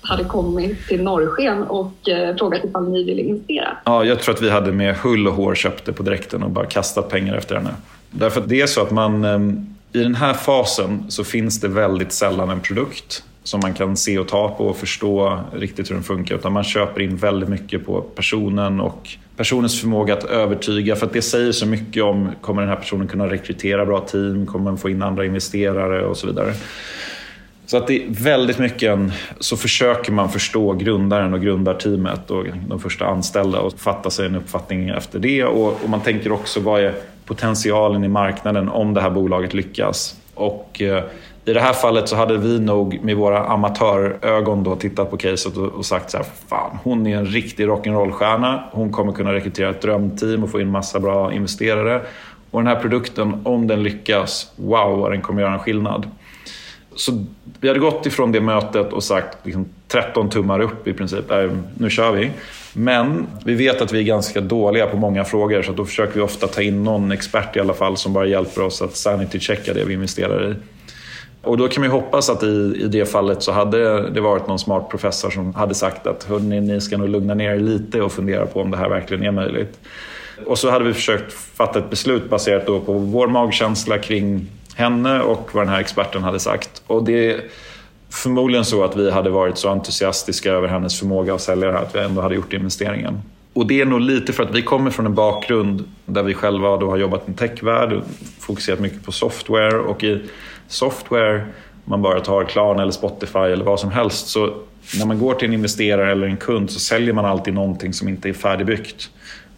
hade 0.01 0.25
kommit 0.25 0.87
till 0.89 1.03
Norrsken 1.03 1.63
och 1.63 2.09
eh, 2.09 2.37
frågat 2.37 2.65
ifall 2.65 2.89
ni 2.89 3.05
ville 3.05 3.23
investera? 3.23 3.77
Ja, 3.85 4.05
jag 4.05 4.21
tror 4.21 4.35
att 4.35 4.43
vi 4.43 4.51
hade 4.51 4.73
med 4.73 4.97
hull 4.97 5.29
och 5.29 5.35
hår 5.35 5.55
köpt 5.55 5.85
det 5.85 5.93
på 5.93 6.03
direkten 6.03 6.43
och 6.43 6.51
bara 6.51 6.67
kastat 6.67 7.09
pengar 7.09 7.35
efter 7.35 7.57
henne. 7.57 7.75
Därför 8.11 8.41
att 8.41 8.49
det 8.49 8.61
är 8.61 8.67
så 8.67 8.83
att 8.83 8.91
man 8.91 9.25
ehm, 9.25 9.77
i 9.93 9.99
den 9.99 10.15
här 10.15 10.35
fasen 10.35 11.05
så 11.09 11.25
finns 11.25 11.61
det 11.61 11.69
väldigt 11.69 12.13
sällan 12.13 12.51
en 12.51 12.61
produkt 12.61 13.25
som 13.47 13.61
man 13.61 13.75
kan 13.75 13.97
se 13.97 14.19
och 14.19 14.29
ta 14.29 14.49
på 14.49 14.67
och 14.67 14.77
förstå 14.77 15.41
riktigt 15.53 15.91
hur 15.91 15.95
den 15.95 16.05
funkar. 16.05 16.35
Utan 16.35 16.53
man 16.53 16.65
köper 16.65 17.01
in 17.01 17.17
väldigt 17.17 17.49
mycket 17.49 17.87
på 17.87 18.01
personen 18.01 18.81
och 18.81 19.09
personens 19.37 19.81
förmåga 19.81 20.15
att 20.15 20.25
övertyga. 20.25 20.97
För 20.97 21.07
att 21.07 21.13
det 21.13 21.23
säger 21.23 21.53
så 21.53 21.67
mycket 21.67 22.03
om, 22.03 22.29
kommer 22.41 22.63
den 22.63 22.69
här 22.69 22.77
personen 22.77 23.09
kunna 23.09 23.31
rekrytera 23.31 23.87
bra 23.87 24.01
team? 24.01 24.47
Kommer 24.47 24.65
man 24.65 24.79
få 24.79 24.91
in 24.91 25.03
andra 25.03 25.25
investerare 25.25 26.07
och 26.07 26.17
så 26.17 26.27
vidare. 26.27 26.55
Så 27.67 27.77
att 27.77 27.87
det 27.87 28.03
är 28.03 28.07
väldigt 28.09 28.59
mycket 28.59 28.91
en, 28.91 29.13
så 29.41 29.57
försöker 29.57 30.13
man 30.13 30.31
förstå 30.31 30.73
grundaren 30.73 31.35
och 31.35 31.41
grundarteamet 31.41 32.31
och 32.31 32.45
de 32.69 32.81
första 32.81 33.07
anställda 33.07 33.61
och 33.61 33.73
fatta 33.79 34.11
sig 34.11 34.27
en 34.27 34.35
uppfattning 34.35 34.89
efter 34.89 35.19
det. 35.19 35.45
Och, 35.45 35.83
och 35.83 35.89
man 35.89 36.01
tänker 36.01 36.33
också 36.33 36.61
vad 36.61 36.81
är 36.81 36.95
potentialen 37.25 38.05
i 38.05 38.09
marknaden 38.09 38.69
om 38.69 38.95
det 38.95 39.01
här 39.01 39.11
bolaget 39.11 39.55
lyckas. 39.55 40.17
Och 40.35 40.83
eh, 40.83 41.05
i 41.47 41.53
det 41.53 41.61
här 41.61 41.73
fallet 41.73 42.09
så 42.09 42.17
hade 42.17 42.39
vi 42.39 42.61
nog 42.61 42.99
med 43.03 43.17
våra 43.17 43.45
amatörögon 43.45 44.63
då 44.65 44.77
tittat 44.77 45.11
på 45.11 45.17
caset 45.17 45.57
och, 45.57 45.73
och 45.73 45.87
sagt 45.87 46.11
så 46.11 46.17
här, 46.17 46.27
fan 46.49 46.79
hon 46.83 47.07
är 47.07 47.17
en 47.17 47.27
riktig 47.27 47.67
rock'n'roll-stjärna. 47.67 48.63
Hon 48.73 48.93
kommer 48.93 49.13
kunna 49.13 49.33
rekrytera 49.33 49.71
ett 49.71 49.83
drömteam 49.83 50.45
och 50.45 50.51
få 50.51 50.61
in 50.61 50.71
massa 50.71 51.01
bra 51.01 51.33
investerare. 51.33 52.01
Och 52.51 52.61
den 52.61 52.67
här 52.67 52.81
produkten, 52.81 53.41
om 53.45 53.67
den 53.67 53.83
lyckas, 53.83 54.53
wow 54.57 54.99
vad 54.99 55.13
den 55.13 55.23
kommer 55.23 55.43
göra 55.43 55.53
en 55.53 55.59
skillnad. 55.59 56.11
Så 56.97 57.25
vi 57.61 57.69
hade 57.69 57.81
gått 57.81 58.07
ifrån 58.07 58.33
det 58.33 58.41
mötet 58.41 58.93
och 58.93 59.03
sagt 59.03 59.39
liksom, 59.43 59.69
13 59.89 60.31
tummar 60.31 60.61
upp 60.61 60.89
i 60.89 60.93
princip. 60.93 61.31
Äh, 61.31 61.51
nu 61.79 61.91
kör 61.91 62.13
vi. 62.13 62.31
Men 62.73 63.27
vi 63.45 63.55
vet 63.55 63.83
att 63.83 63.93
vi 63.93 63.99
är 63.99 64.03
ganska 64.03 64.41
dåliga 64.41 64.87
på 64.87 64.97
många 64.97 65.25
frågor 65.25 65.63
så 65.63 65.73
då 65.73 65.85
försöker 65.85 66.15
vi 66.15 66.21
ofta 66.21 66.47
ta 66.47 66.63
in 66.63 66.85
någon 66.85 67.13
expert 67.13 67.57
i 67.57 67.61
alla 67.61 67.75
fall 67.75 67.97
som 67.97 68.13
bara 68.13 68.27
hjälper 68.27 68.63
oss 68.63 68.83
att 68.83 68.97
sanity-checka 68.97 69.75
det 69.75 69.85
vi 69.85 69.95
investerar 69.95 70.51
i. 70.51 70.55
Och 71.47 71.57
då 71.57 71.69
kan 71.69 71.81
man 71.81 71.91
ju 71.91 71.93
hoppas 71.93 72.31
att 72.31 72.43
i, 72.43 72.81
i 72.81 72.89
det 72.89 73.07
fallet 73.07 73.43
så 73.43 73.53
hade 73.53 74.11
det 74.11 74.21
varit 74.21 74.47
någon 74.47 74.59
smart 74.59 74.89
professor 74.91 75.31
som 75.31 75.55
hade 75.55 75.75
sagt 75.75 76.07
att 76.07 76.25
hörni, 76.25 76.61
ni 76.61 76.81
ska 76.81 76.97
nog 76.97 77.09
lugna 77.09 77.35
ner 77.35 77.51
er 77.51 77.61
lite 77.61 78.03
och 78.03 78.13
fundera 78.13 78.47
på 78.47 78.61
om 78.61 78.71
det 78.71 78.77
här 78.77 78.89
verkligen 78.89 79.23
är 79.23 79.31
möjligt. 79.31 79.79
Och 80.47 80.59
så 80.59 80.71
hade 80.71 80.85
vi 80.85 80.93
försökt 80.93 81.33
fatta 81.33 81.79
ett 81.79 81.91
beslut 81.91 82.31
baserat 82.31 82.67
då 82.67 82.81
på 82.81 82.93
vår 82.93 83.27
magkänsla 83.27 83.99
kring 83.99 84.47
henne 84.75 85.21
och 85.21 85.49
vad 85.53 85.65
den 85.65 85.73
här 85.73 85.81
experten 85.81 86.23
hade 86.23 86.39
sagt. 86.39 86.83
Och 86.87 87.05
det 87.05 87.31
är 87.31 87.41
förmodligen 88.11 88.65
så 88.65 88.85
att 88.85 88.97
vi 88.97 89.11
hade 89.11 89.31
varit 89.31 89.59
så 89.59 89.69
entusiastiska 89.69 90.53
över 90.53 90.69
hennes 90.69 90.99
förmåga 90.99 91.35
att 91.35 91.41
sälja 91.41 91.67
det 91.67 91.73
här 91.73 91.83
att 91.83 91.95
vi 91.95 91.99
ändå 91.99 92.23
hade 92.23 92.35
gjort 92.35 92.53
investeringen. 92.53 93.23
Och 93.53 93.67
det 93.67 93.81
är 93.81 93.85
nog 93.85 94.01
lite 94.01 94.33
för 94.33 94.43
att 94.43 94.55
vi 94.55 94.63
kommer 94.63 94.91
från 94.91 95.07
en 95.07 95.15
bakgrund 95.15 95.85
där 96.07 96.23
vi 96.23 96.35
själva 96.35 96.77
då 96.77 96.91
har 96.91 96.97
jobbat 96.97 97.21
i 97.21 97.31
en 97.31 97.35
techvärld 97.35 97.93
och 97.93 98.05
fokuserat 98.41 98.81
mycket 98.81 99.05
på 99.05 99.13
software 99.13 99.79
och 99.79 100.05
i 100.05 100.23
software, 100.69 101.47
man 101.85 102.03
bara 102.03 102.21
tar 102.21 102.45
Klarna 102.45 102.83
eller 102.83 102.93
Spotify 102.93 103.39
eller 103.39 103.65
vad 103.65 103.81
som 103.81 103.91
helst, 103.91 104.27
så 104.27 104.55
när 104.99 105.07
man 105.07 105.19
går 105.19 105.35
till 105.35 105.49
en 105.49 105.55
investerare 105.55 106.13
eller 106.13 106.27
en 106.27 106.37
kund 106.37 106.71
så 106.71 106.81
säljer 106.81 107.13
man 107.13 107.25
alltid 107.25 107.55
någonting 107.55 107.93
som 107.93 108.09
inte 108.09 108.29
är 108.29 108.33
färdigbyggt. 108.33 109.11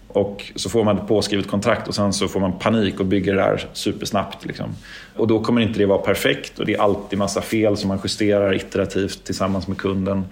Och 0.09 0.53
så 0.55 0.71
får 0.71 0.85
man 0.85 0.99
ett 0.99 1.09
påskrivet 1.09 1.49
kontrakt 1.49 1.89
och 1.89 1.95
sen 1.95 2.13
så 2.13 2.29
får 2.29 2.41
man 2.41 2.59
panik 2.59 3.01
och 3.01 3.07
bygger 3.07 3.35
det 3.35 3.41
där 3.41 3.69
supersnabbt. 3.73 4.45
Liksom. 4.45 4.75
Och 5.17 5.27
då 5.27 5.41
kommer 5.41 5.61
inte 5.61 5.79
det 5.79 5.87
vara 5.87 5.99
perfekt 5.99 6.59
och 6.59 6.67
det 6.67 6.75
är 6.75 6.81
alltid 6.81 7.19
massa 7.19 7.43
fel 7.43 7.77
som 7.77 7.89
man 7.89 7.99
justerar 8.05 8.55
iterativt 8.55 9.25
tillsammans 9.25 9.69
med 9.69 9.79
kunden. 9.79 10.25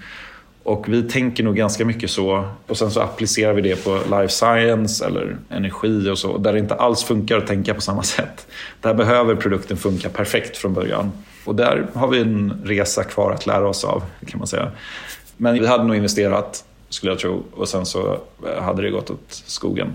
Och 0.66 0.88
vi 0.88 1.02
tänker 1.02 1.44
nog 1.44 1.57
ganska 1.57 1.85
mycket 1.85 2.11
så. 2.11 2.48
Och 2.66 2.79
sen 2.79 2.90
så 2.90 3.00
applicerar 3.00 3.52
vi 3.52 3.62
det 3.62 3.85
på 3.85 3.98
life 4.11 4.29
science 4.29 5.07
eller 5.07 5.37
energi 5.50 6.11
och 6.11 6.18
så. 6.18 6.38
Där 6.38 6.52
det 6.52 6.59
inte 6.59 6.74
alls 6.74 7.05
funkar 7.05 7.38
att 7.38 7.46
tänka 7.46 7.74
på 7.74 7.81
samma 7.81 8.02
sätt. 8.02 8.46
Där 8.81 8.94
behöver 8.94 9.35
produkten 9.35 9.76
funka 9.76 10.09
perfekt 10.09 10.57
från 10.57 10.74
början. 10.74 11.12
Och 11.44 11.55
där 11.55 11.87
har 11.94 12.09
vi 12.09 12.20
en 12.20 12.62
resa 12.64 13.05
kvar 13.05 13.33
att 13.33 13.46
lära 13.46 13.68
oss 13.68 13.85
av 13.85 14.02
kan 14.26 14.38
man 14.38 14.46
säga. 14.46 14.70
Men 15.37 15.55
vi 15.55 15.66
hade 15.66 15.85
nog 15.85 15.96
investerat 15.96 16.64
skulle 16.88 17.12
jag 17.12 17.18
tro. 17.18 17.42
Och 17.52 17.68
sen 17.68 17.87
så 17.87 18.20
eh, 18.46 18.62
hade 18.62 18.83
det 18.83 18.90
gått 18.90 19.11
åt 19.11 19.42
skogen. 19.46 19.92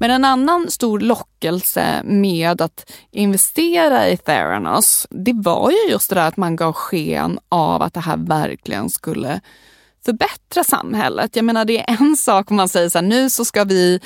Men 0.00 0.10
en 0.10 0.24
annan 0.24 0.70
stor 0.70 1.00
lockelse 1.00 2.02
med 2.04 2.60
att 2.60 2.92
investera 3.10 4.08
i 4.08 4.16
Theranos, 4.16 5.06
det 5.10 5.32
var 5.34 5.70
ju 5.70 5.90
just 5.90 6.10
det 6.10 6.14
där 6.14 6.28
att 6.28 6.36
man 6.36 6.56
gav 6.56 6.72
sken 6.72 7.38
av 7.48 7.82
att 7.82 7.94
det 7.94 8.00
här 8.00 8.16
verkligen 8.16 8.90
skulle 8.90 9.40
förbättra 10.04 10.64
samhället. 10.64 11.36
Jag 11.36 11.44
menar 11.44 11.64
det 11.64 11.78
är 11.78 11.96
en 12.00 12.16
sak 12.16 12.50
om 12.50 12.56
man 12.56 12.68
säger 12.68 12.88
så 12.88 12.98
här, 12.98 13.06
nu 13.06 13.30
så 13.30 13.44
ska 13.44 13.64
vi 13.64 14.00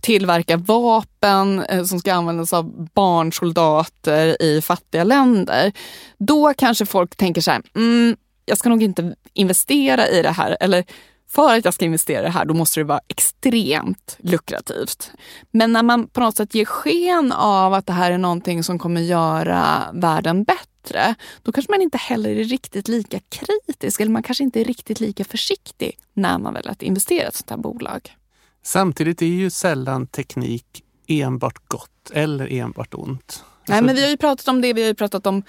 tillverka 0.00 0.56
vapen 0.56 1.64
eh, 1.64 1.84
som 1.84 1.98
ska 1.98 2.14
användas 2.14 2.52
av 2.52 2.88
barnsoldater 2.94 4.42
i 4.42 4.60
fattiga 4.62 5.04
länder. 5.04 5.72
Då 6.18 6.54
kanske 6.56 6.86
folk 6.86 7.16
tänker 7.16 7.40
så 7.40 7.50
här, 7.50 7.62
mm, 7.76 8.16
jag 8.44 8.58
ska 8.58 8.68
nog 8.68 8.82
inte 8.82 9.14
investera 9.32 10.08
i 10.08 10.22
det 10.22 10.30
här. 10.30 10.56
Eller 10.60 10.84
för 11.30 11.56
att 11.58 11.64
jag 11.64 11.74
ska 11.74 11.84
investera 11.84 12.20
i 12.20 12.22
det 12.22 12.30
här, 12.30 12.44
då 12.44 12.54
måste 12.54 12.80
det 12.80 12.84
vara 12.84 13.00
extremt 13.08 14.16
lukrativt. 14.20 15.10
Men 15.50 15.72
när 15.72 15.82
man 15.82 16.08
på 16.08 16.20
något 16.20 16.36
sätt 16.36 16.54
ger 16.54 16.64
sken 16.64 17.32
av 17.32 17.74
att 17.74 17.86
det 17.86 17.92
här 17.92 18.12
är 18.12 18.18
någonting 18.18 18.64
som 18.64 18.78
kommer 18.78 19.00
göra 19.00 19.90
världen 19.92 20.44
bättre, 20.44 21.14
då 21.42 21.52
kanske 21.52 21.72
man 21.72 21.82
inte 21.82 21.98
heller 21.98 22.30
är 22.30 22.44
riktigt 22.44 22.88
lika 22.88 23.20
kritisk 23.28 24.00
eller 24.00 24.12
man 24.12 24.22
kanske 24.22 24.44
inte 24.44 24.60
är 24.60 24.64
riktigt 24.64 25.00
lika 25.00 25.24
försiktig 25.24 25.98
när 26.14 26.38
man 26.38 26.54
väljer 26.54 26.72
att 26.72 26.82
investera 26.82 27.24
i 27.24 27.28
ett 27.28 27.34
sånt 27.34 27.50
här 27.50 27.56
bolag. 27.56 28.16
Samtidigt 28.62 29.22
är 29.22 29.26
ju 29.26 29.50
sällan 29.50 30.06
teknik 30.06 30.84
enbart 31.06 31.68
gott 31.68 32.10
eller 32.12 32.52
enbart 32.52 32.94
ont. 32.94 33.44
Nej, 33.68 33.82
men 33.82 33.94
vi 33.94 34.02
har 34.02 34.10
ju 34.10 34.16
pratat 34.16 34.48
om 34.48 34.60
det. 34.60 34.72
Vi 34.72 34.80
har 34.80 34.88
ju 34.88 34.94
pratat 34.94 35.26
om 35.26 35.42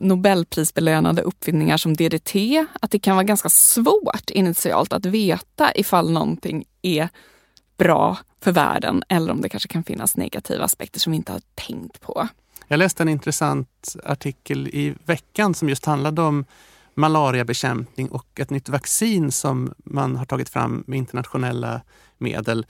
Nobelprisbelönade 0.00 1.22
uppfinningar 1.22 1.76
som 1.76 1.96
DDT, 1.96 2.34
att 2.80 2.90
det 2.90 2.98
kan 2.98 3.16
vara 3.16 3.24
ganska 3.24 3.48
svårt 3.48 4.30
initialt 4.30 4.92
att 4.92 5.06
veta 5.06 5.72
ifall 5.74 6.10
någonting 6.10 6.64
är 6.82 7.08
bra 7.76 8.18
för 8.40 8.52
världen 8.52 9.02
eller 9.08 9.32
om 9.32 9.40
det 9.40 9.48
kanske 9.48 9.68
kan 9.68 9.84
finnas 9.84 10.16
negativa 10.16 10.64
aspekter 10.64 11.00
som 11.00 11.10
vi 11.10 11.16
inte 11.16 11.32
har 11.32 11.42
tänkt 11.54 12.00
på. 12.00 12.28
Jag 12.68 12.78
läste 12.78 13.02
en 13.02 13.08
intressant 13.08 13.96
artikel 14.04 14.68
i 14.68 14.94
veckan 15.04 15.54
som 15.54 15.68
just 15.68 15.84
handlade 15.84 16.22
om 16.22 16.44
malariabekämpning 16.94 18.08
och 18.08 18.40
ett 18.40 18.50
nytt 18.50 18.68
vaccin 18.68 19.32
som 19.32 19.74
man 19.84 20.16
har 20.16 20.24
tagit 20.24 20.48
fram 20.48 20.84
med 20.86 20.98
internationella 20.98 21.80
medel 22.18 22.66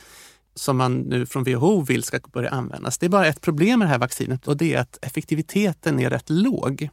som 0.55 0.77
man 0.77 0.99
nu 0.99 1.27
från 1.27 1.45
WHO 1.45 1.83
vill 1.83 2.03
ska 2.03 2.21
börja 2.33 2.51
användas. 2.51 2.99
Det 2.99 3.07
är 3.07 3.11
bara 3.11 3.27
ett 3.27 3.41
problem 3.41 3.79
med 3.79 3.89
det 3.89 3.93
här 3.93 3.99
vaccinet 3.99 4.49
och 4.49 4.57
det 4.57 4.75
är 4.75 4.81
att 4.81 4.99
effektiviteten 5.03 6.01
är 6.01 6.11
rätt 6.11 6.31
låg. 6.31 6.89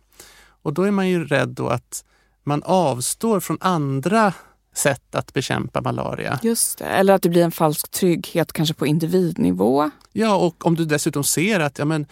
Och 0.67 0.73
då 0.73 0.83
är 0.83 0.91
man 0.91 1.09
ju 1.09 1.27
rädd 1.27 1.49
då 1.49 1.67
att 1.67 2.05
man 2.43 2.63
avstår 2.63 3.39
från 3.39 3.57
andra 3.61 4.33
sätt 4.75 5.15
att 5.15 5.33
bekämpa 5.33 5.81
malaria. 5.81 6.39
Just 6.43 6.77
det, 6.77 6.85
eller 6.85 7.13
att 7.13 7.21
det 7.21 7.29
blir 7.29 7.43
en 7.43 7.51
falsk 7.51 7.91
trygghet 7.91 8.53
kanske 8.53 8.73
på 8.73 8.87
individnivå. 8.87 9.89
Ja, 10.13 10.35
och 10.35 10.65
om 10.65 10.75
du 10.75 10.85
dessutom 10.85 11.23
ser 11.23 11.59
att 11.59 11.79
ja, 11.79 11.85
men, 11.85 12.05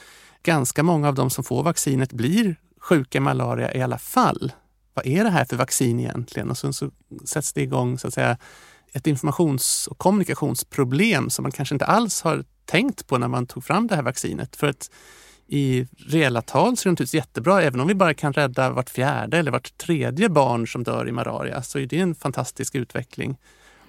ganska 0.43 0.83
många 0.83 1.07
av 1.07 1.15
de 1.15 1.29
som 1.29 1.43
får 1.43 1.63
vaccinet 1.63 2.13
blir 2.13 2.55
sjuka 2.79 3.17
i 3.17 3.21
malaria 3.21 3.73
i 3.73 3.81
alla 3.81 3.97
fall. 3.97 4.51
Vad 4.93 5.05
är 5.05 5.23
det 5.23 5.29
här 5.29 5.45
för 5.45 5.55
vaccin 5.55 5.99
egentligen? 5.99 6.49
Och 6.49 6.57
sen 6.57 6.73
så 6.73 6.91
sätts 7.25 7.53
det 7.53 7.61
igång 7.61 7.99
så 7.99 8.07
att 8.07 8.13
säga, 8.13 8.37
ett 8.93 9.07
informations 9.07 9.87
och 9.87 9.97
kommunikationsproblem 9.97 11.29
som 11.29 11.43
man 11.43 11.51
kanske 11.51 11.75
inte 11.75 11.85
alls 11.85 12.21
har 12.21 12.45
tänkt 12.65 13.07
på 13.07 13.17
när 13.17 13.27
man 13.27 13.47
tog 13.47 13.63
fram 13.63 13.87
det 13.87 13.95
här 13.95 14.03
vaccinet. 14.03 14.55
För 14.55 14.67
att 14.67 14.89
i 15.47 15.87
reella 15.97 16.41
tal 16.41 16.77
ser 16.77 16.89
det 16.89 16.91
naturligtvis 16.91 17.13
jättebra. 17.13 17.61
Även 17.61 17.79
om 17.79 17.87
vi 17.87 17.95
bara 17.95 18.13
kan 18.13 18.33
rädda 18.33 18.69
vart 18.69 18.89
fjärde 18.89 19.37
eller 19.37 19.51
vart 19.51 19.77
tredje 19.77 20.29
barn 20.29 20.67
som 20.67 20.83
dör 20.83 21.07
i 21.07 21.11
malaria 21.11 21.61
så 21.61 21.79
är 21.79 21.85
det 21.85 21.99
en 21.99 22.15
fantastisk 22.15 22.75
utveckling. 22.75 23.37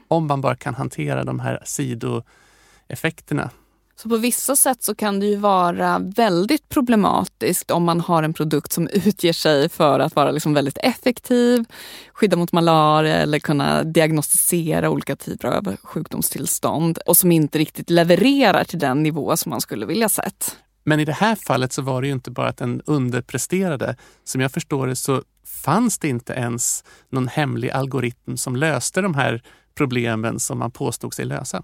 Om 0.09 0.27
man 0.27 0.41
bara 0.41 0.57
kan 0.57 0.75
hantera 0.75 1.25
de 1.25 1.41
här 1.41 1.63
sidoeffekterna. 1.65 3.51
Så 3.99 4.09
på 4.09 4.17
vissa 4.17 4.57
sätt 4.57 4.83
så 4.83 4.95
kan 4.95 5.21
det 5.21 5.27
ju 5.27 5.37
vara 5.37 5.99
väldigt 5.99 6.69
problematiskt 6.69 7.71
om 7.71 7.85
man 7.85 8.01
har 8.01 8.23
en 8.23 8.35
produkt 8.35 8.73
som 8.73 8.89
utger 8.93 9.33
sig 9.33 9.69
för 9.69 10.01
att 10.01 10.17
vara 10.17 10.31
liksom 10.31 10.55
väldigt 10.55 10.79
effektiv, 10.83 11.65
skydda 12.13 12.37
mot 12.37 12.53
malaria 12.53 13.15
eller 13.15 13.39
kunna 13.39 13.83
diagnostisera 13.83 14.91
olika 14.91 15.17
typer 15.17 15.49
av 15.49 15.77
sjukdomstillstånd 15.83 16.99
och 17.07 17.17
som 17.17 17.33
inte 17.33 17.59
riktigt 17.59 17.91
levererar 17.91 18.65
till 18.65 18.79
den 18.79 19.03
nivå 19.03 19.37
som 19.37 19.51
man 19.51 19.61
skulle 19.61 19.87
vilja 19.87 20.09
sett. 20.09 20.57
Men 20.89 21.01
i 21.01 21.05
det 21.05 21.13
här 21.13 21.35
fallet 21.35 21.73
så 21.73 21.83
var 21.83 22.01
det 22.01 22.07
ju 22.07 22.13
inte 22.13 22.31
bara 22.31 22.49
att 22.49 22.57
den 22.57 22.83
underpresterade. 22.87 23.97
Som 24.25 24.41
jag 24.41 24.53
förstår 24.53 24.87
det 24.87 24.97
så 24.97 25.23
fanns 25.65 25.99
det 25.99 26.09
inte 26.09 26.33
ens 26.33 26.85
någon 27.11 27.29
hemlig 27.29 27.71
algoritm 27.71 28.37
som 28.37 28.57
löste 28.57 29.01
de 29.01 29.15
här 29.15 29.43
problemen 29.75 30.41
som 30.41 30.59
man 30.59 30.71
påstod 30.71 31.15
sig 31.15 31.25
lösa. 31.25 31.63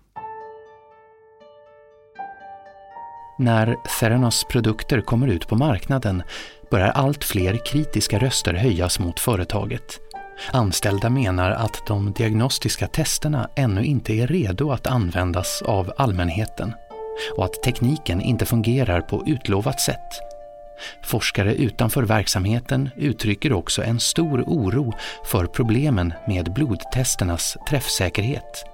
När 3.39 3.77
Theranos 4.01 4.45
produkter 4.45 5.01
kommer 5.01 5.29
ut 5.29 5.49
på 5.49 5.57
marknaden 5.57 6.23
börjar 6.71 6.89
allt 6.89 7.25
fler 7.25 7.67
kritiska 7.67 8.19
röster 8.19 8.55
höjas 8.55 8.99
mot 8.99 9.21
företaget. 9.21 10.01
Anställda 10.53 11.11
menar 11.11 11.51
att 11.51 11.87
de 11.87 12.13
diagnostiska 12.13 12.87
testerna 12.87 13.51
ännu 13.57 13.85
inte 13.85 14.13
är 14.13 14.27
redo 14.27 14.71
att 14.71 14.87
användas 14.87 15.63
av 15.63 15.93
allmänheten 15.97 16.73
och 17.37 17.45
att 17.45 17.63
tekniken 17.63 18.21
inte 18.21 18.47
fungerar 18.47 19.01
på 19.01 19.23
utlovat 19.27 19.81
sätt. 19.81 20.33
Forskare 21.03 21.55
utanför 21.55 22.03
verksamheten 22.03 22.91
uttrycker 22.97 23.53
också 23.53 23.83
en 23.83 24.01
stor 24.01 24.45
oro 24.47 24.93
för 25.25 25.47
problemen 25.47 26.13
med 26.27 26.53
blodtesternas 26.53 27.57
träffsäkerhet. 27.69 28.65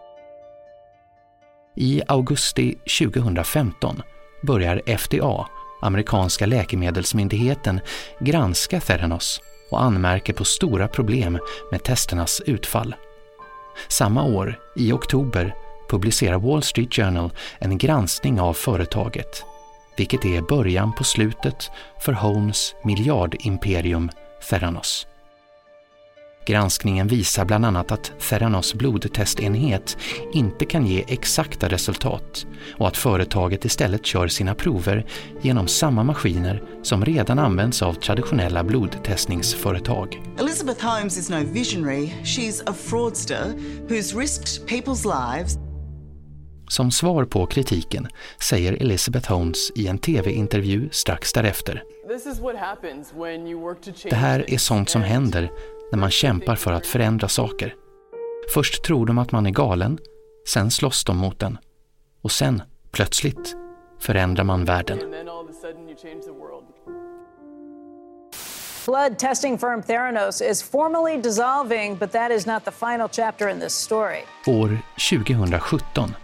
I 1.77 2.03
augusti 2.09 2.75
2015 3.01 4.03
börjar 4.43 4.83
FDA, 4.99 5.47
amerikanska 5.83 6.47
läkemedelsmyndigheten, 6.47 7.81
granska 8.21 8.81
Theranos 8.81 9.41
och 9.71 9.83
anmärker 9.83 10.33
på 10.33 10.45
stora 10.45 10.89
problem 10.89 11.39
med 11.71 11.83
testernas 11.83 12.41
utfall. 12.47 12.95
Samma 13.89 14.25
år, 14.25 14.59
i 14.77 14.93
oktober, 14.93 15.55
publicerar 15.89 16.39
Wall 16.39 16.63
Street 16.63 16.95
Journal 16.95 17.31
en 17.59 17.79
granskning 17.79 18.41
av 18.41 18.55
företaget, 18.55 19.45
vilket 19.97 20.25
är 20.25 20.43
början 20.43 20.93
på 20.93 21.05
slutet 21.05 21.71
för 22.01 22.13
Holmes 22.13 22.75
miljardimperium 22.85 24.11
Theranos. 24.51 25.07
Granskningen 26.49 27.09
visar 27.09 27.45
bland 27.45 27.65
annat 27.65 27.93
att 27.93 28.13
Theranos 28.29 28.75
blodtestenhet 28.75 29.97
inte 30.33 30.65
kan 30.65 30.87
ge 30.87 31.05
exakta 31.09 31.69
resultat 31.69 32.47
och 32.79 32.89
att 32.89 32.97
företaget 32.97 33.65
istället 33.65 34.07
kör 34.07 34.29
sina 34.29 34.55
prover 34.55 35.07
genom 35.43 35.69
samma 35.69 36.03
maskiner 36.03 36.63
som 36.83 37.05
redan 37.05 37.39
används 37.39 37.83
av 37.83 37.95
traditionella 37.95 38.65
blodtestningsföretag. 38.65 40.23
Elizabeth 40.39 40.87
Holmes 40.87 41.19
is 41.19 41.31
no 41.31 41.45
visionary, 41.53 42.13
she's 42.25 42.63
a 42.67 42.75
fraudster 42.75 43.45
who's 43.89 44.19
risked 44.19 44.69
people's 44.69 45.05
lives 45.05 45.68
som 46.69 46.91
svar 46.91 47.25
på 47.25 47.47
kritiken 47.47 48.09
säger 48.41 48.73
Elizabeth 48.73 49.33
Holmes 49.33 49.71
i 49.75 49.87
en 49.87 49.99
tv-intervju 49.99 50.89
strax 50.93 51.33
därefter. 51.33 51.83
Det 54.11 54.17
här 54.17 54.51
är 54.51 54.59
sånt 54.59 54.91
som 54.91 55.03
händer 55.03 55.51
när 55.93 55.99
man 55.99 56.11
kämpar 56.11 56.57
för 56.57 56.73
att 56.73 56.87
förändra 56.87 57.29
saker. 57.29 57.75
Först 58.55 58.85
tror 58.85 59.07
de 59.07 59.19
att 59.19 59.33
man 59.33 59.47
är 59.47 59.51
galen, 59.51 59.99
sen 60.49 60.71
slåss 60.71 61.05
de 61.05 61.17
mot 61.17 61.39
den. 61.39 61.59
Och 62.23 62.33
sen, 62.33 62.63
plötsligt, 62.91 63.57
förändrar 64.01 64.45
man 64.45 64.65
världen. 64.65 64.99
Blood 68.87 69.19
testing 69.19 69.59
firm 69.59 69.83
Theranos 69.83 70.41
is 70.41 70.63
formally 70.63 71.17
dissolving, 71.17 71.97
but 71.97 72.13
that 72.13 72.31
is 72.31 72.47
not 72.47 72.65
the 72.65 72.71
final 72.71 73.09
chapter 73.09 73.49
in 73.49 73.61
this 73.61 73.75
story. 73.75 74.25
År 74.47 74.79
2017 75.11 76.15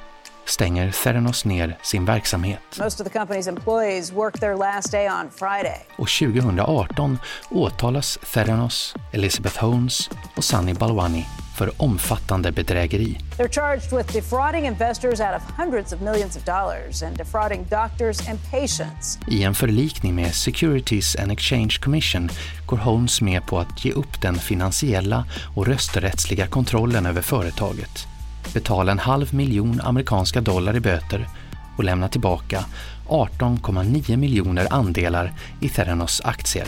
stänger 0.47 0.91
Theranos 0.91 1.45
ner 1.45 1.79
sin 1.83 2.05
verksamhet. 2.05 2.61
Most 2.79 3.01
of 3.01 3.07
the 3.07 3.19
company's 3.19 3.49
employees 3.49 4.13
work 4.13 4.41
their 4.41 4.57
last 4.57 4.93
day 4.93 5.09
on 5.09 5.31
Friday. 5.31 5.87
Och 5.97 6.09
2018 6.09 7.19
åtalas 7.51 8.19
Theranos, 8.35 8.95
Elizabeth 9.13 9.61
Holmes 9.61 10.11
och 10.37 10.45
Sunny 10.45 10.75
Balwani 10.75 11.27
för 11.55 11.83
omfattande 11.83 12.53
bedrägeri. 12.53 13.19
They're 13.39 13.53
charged 13.53 13.99
with 13.99 14.13
defrauding 14.13 14.67
investors 14.67 15.21
out 15.21 15.37
of 15.37 15.43
hundreds 15.59 15.93
of 15.93 16.01
millions 16.01 16.37
of 16.37 16.45
dollars 16.45 17.03
and 17.03 17.17
defrauding 17.17 17.67
doctors 17.71 18.29
and 18.29 18.39
patients. 18.51 19.19
I 19.29 19.43
en 19.43 19.55
förlikning 19.55 20.15
med 20.15 20.35
Securities 20.35 21.17
and 21.17 21.33
Exchange 21.33 21.79
Commission 21.81 22.31
går 22.67 22.77
Holmes 22.77 23.21
med 23.21 23.47
på 23.47 23.59
att 23.59 23.85
ge 23.85 23.93
upp 23.93 24.21
den 24.23 24.35
finansiella 24.35 25.25
och 25.57 25.67
rösträttsliga 25.67 26.47
kontrollen 26.47 27.07
över 27.07 27.23
företaget 27.23 28.14
betala 28.53 28.93
en 28.93 28.99
halv 28.99 29.35
miljon 29.35 29.81
amerikanska 29.81 30.41
dollar 30.41 30.77
i 30.77 30.81
böter 30.81 31.29
och 31.77 31.85
lämna 31.85 32.09
tillbaka 32.09 32.65
18,9 33.09 34.17
miljoner 34.17 34.67
andelar 34.71 35.33
i 35.61 35.69
Theranos 35.69 36.21
aktier. 36.25 36.67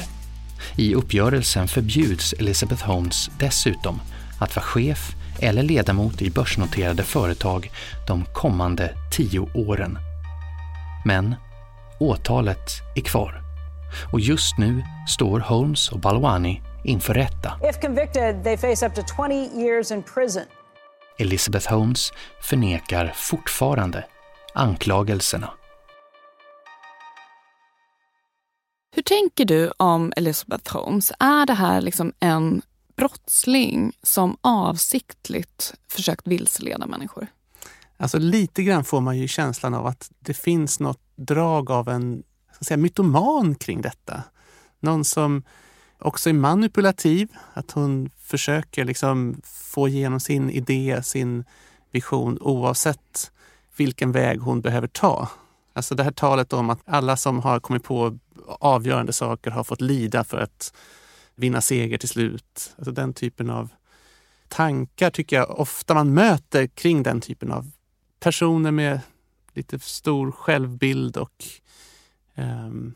I 0.76 0.94
uppgörelsen 0.94 1.68
förbjuds 1.68 2.32
Elizabeth 2.32 2.84
Holmes 2.84 3.30
dessutom 3.38 4.00
att 4.38 4.56
vara 4.56 4.64
chef 4.64 5.14
eller 5.40 5.62
ledamot 5.62 6.22
i 6.22 6.30
börsnoterade 6.30 7.02
företag 7.02 7.70
de 8.06 8.24
kommande 8.24 8.94
tio 9.12 9.40
åren. 9.54 9.98
Men 11.04 11.34
åtalet 12.00 12.70
är 12.94 13.00
kvar 13.00 13.42
och 14.12 14.20
just 14.20 14.58
nu 14.58 14.82
står 15.08 15.40
Holmes 15.40 15.88
och 15.88 16.00
Balwani 16.00 16.62
inför 16.84 17.14
rätta. 17.14 17.52
If 17.62 17.80
convicted, 17.80 18.44
they 18.44 18.56
face 18.56 18.86
up 18.86 18.94
to 18.94 19.02
20 19.28 19.34
years 19.34 19.90
in 19.90 20.02
prison. 20.02 20.42
Elizabeth 21.18 21.70
Holmes 21.70 22.12
förnekar 22.42 23.12
fortfarande 23.16 24.04
anklagelserna. 24.54 25.50
Hur 28.94 29.02
tänker 29.02 29.44
du 29.44 29.70
om 29.76 30.12
Elizabeth 30.16 30.76
Holmes? 30.76 31.12
Är 31.18 31.46
det 31.46 31.54
här 31.54 31.80
liksom 31.80 32.12
en 32.20 32.62
brottsling 32.96 33.92
som 34.02 34.36
avsiktligt 34.40 35.74
försökt 35.88 36.26
vilseleda 36.26 36.86
människor? 36.86 37.26
Alltså 37.96 38.18
lite 38.18 38.62
grann 38.62 38.84
får 38.84 39.00
man 39.00 39.18
ju 39.18 39.28
känslan 39.28 39.74
av 39.74 39.86
att 39.86 40.10
det 40.18 40.34
finns 40.34 40.80
något 40.80 41.00
drag 41.16 41.70
av 41.70 41.88
en 41.88 42.22
ska 42.56 42.64
säga, 42.64 42.76
mytoman 42.76 43.54
kring 43.54 43.80
detta. 43.80 44.22
Någon 44.80 45.04
som 45.04 45.42
också 45.98 46.28
är 46.28 46.34
manipulativ, 46.34 47.28
att 47.54 47.70
hon 47.70 48.10
försöker 48.18 48.84
liksom 48.84 49.40
få 49.44 49.88
igenom 49.88 50.20
sin 50.20 50.50
idé, 50.50 51.02
sin 51.02 51.44
vision 51.90 52.38
oavsett 52.40 53.32
vilken 53.76 54.12
väg 54.12 54.40
hon 54.40 54.60
behöver 54.60 54.88
ta. 54.88 55.28
Alltså 55.72 55.94
det 55.94 56.02
här 56.02 56.10
talet 56.10 56.52
om 56.52 56.70
att 56.70 56.80
alla 56.84 57.16
som 57.16 57.38
har 57.38 57.60
kommit 57.60 57.84
på 57.84 58.18
avgörande 58.46 59.12
saker 59.12 59.50
har 59.50 59.64
fått 59.64 59.80
lida 59.80 60.24
för 60.24 60.38
att 60.38 60.74
vinna 61.34 61.60
seger 61.60 61.98
till 61.98 62.08
slut. 62.08 62.74
Alltså 62.78 62.92
den 62.92 63.14
typen 63.14 63.50
av 63.50 63.68
tankar 64.48 65.10
tycker 65.10 65.36
jag 65.36 65.60
ofta 65.60 65.94
man 65.94 66.14
möter 66.14 66.66
kring 66.66 67.02
den 67.02 67.20
typen 67.20 67.52
av 67.52 67.70
personer 68.20 68.70
med 68.70 69.00
lite 69.52 69.78
stor 69.78 70.32
självbild 70.32 71.16
och 71.16 71.44
um, 72.34 72.94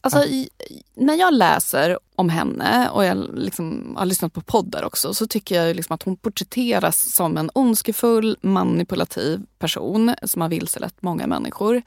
Alltså, 0.00 0.24
i, 0.24 0.48
när 0.94 1.14
jag 1.14 1.34
läser 1.34 1.98
om 2.14 2.28
henne 2.28 2.88
och 2.88 3.04
jag 3.04 3.38
liksom 3.38 3.94
har 3.98 4.06
lyssnat 4.06 4.32
på 4.32 4.40
poddar 4.40 4.84
också 4.84 5.14
så 5.14 5.26
tycker 5.26 5.62
jag 5.62 5.76
liksom 5.76 5.94
att 5.94 6.02
hon 6.02 6.16
porträtteras 6.16 7.14
som 7.14 7.36
en 7.36 7.50
ondskefull, 7.54 8.36
manipulativ 8.40 9.40
person 9.58 10.14
som 10.22 10.42
har 10.42 10.48
vilselett 10.48 11.02
många 11.02 11.26
människor. 11.26 11.82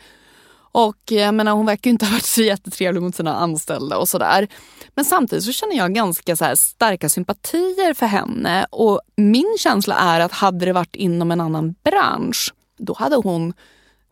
Och 0.74 0.98
jag 1.06 1.34
menar, 1.34 1.52
hon 1.52 1.66
verkar 1.66 1.90
inte 1.90 2.06
ha 2.06 2.12
varit 2.12 2.26
så 2.26 2.42
jättetrevlig 2.42 3.02
mot 3.02 3.16
sina 3.16 3.36
anställda 3.36 3.98
och 3.98 4.10
sådär. 4.10 4.48
Men 4.96 5.06
samtidigt 5.06 5.46
så 5.46 5.52
känner 5.52 5.76
jag 5.76 5.94
ganska 5.94 6.36
så 6.36 6.56
starka 6.56 7.10
sympatier 7.10 7.94
för 7.94 8.06
henne 8.06 8.66
och 8.70 9.02
min 9.16 9.58
känsla 9.60 9.96
är 9.96 10.20
att 10.20 10.32
hade 10.32 10.66
det 10.66 10.74
varit 10.74 10.96
inom 10.96 11.32
en 11.32 11.42
annan 11.42 11.76
bransch 11.84 12.54
då 12.78 12.94
hade 12.94 13.16
hon 13.16 13.54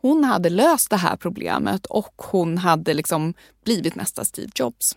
hon 0.01 0.23
hade 0.23 0.49
löst 0.49 0.89
det 0.89 0.97
här 0.97 1.15
problemet 1.15 1.85
och 1.85 2.13
hon 2.17 2.57
hade 2.57 2.93
liksom 2.93 3.33
blivit 3.65 3.95
nästa 3.95 4.25
Steve 4.25 4.51
Jobs. 4.55 4.95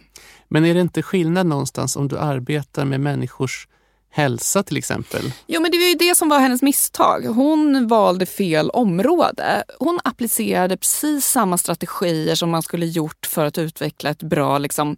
Men 0.48 0.64
är 0.64 0.74
det 0.74 0.80
inte 0.80 1.02
skillnad 1.02 1.46
någonstans 1.46 1.96
om 1.96 2.08
du 2.08 2.18
arbetar 2.18 2.84
med 2.84 3.00
människors 3.00 3.68
hälsa 4.10 4.62
till 4.62 4.76
exempel? 4.76 5.32
Jo, 5.46 5.60
men 5.60 5.70
det 5.70 5.78
var 5.78 5.86
ju 5.86 5.94
det 5.94 6.14
som 6.14 6.28
var 6.28 6.38
hennes 6.38 6.62
misstag. 6.62 7.22
Hon 7.22 7.88
valde 7.88 8.26
fel 8.26 8.70
område. 8.70 9.64
Hon 9.78 10.00
applicerade 10.04 10.76
precis 10.76 11.26
samma 11.26 11.58
strategier 11.58 12.34
som 12.34 12.50
man 12.50 12.62
skulle 12.62 12.86
gjort 12.86 13.26
för 13.26 13.44
att 13.44 13.58
utveckla 13.58 14.10
ett 14.10 14.22
bra 14.22 14.58
liksom, 14.58 14.96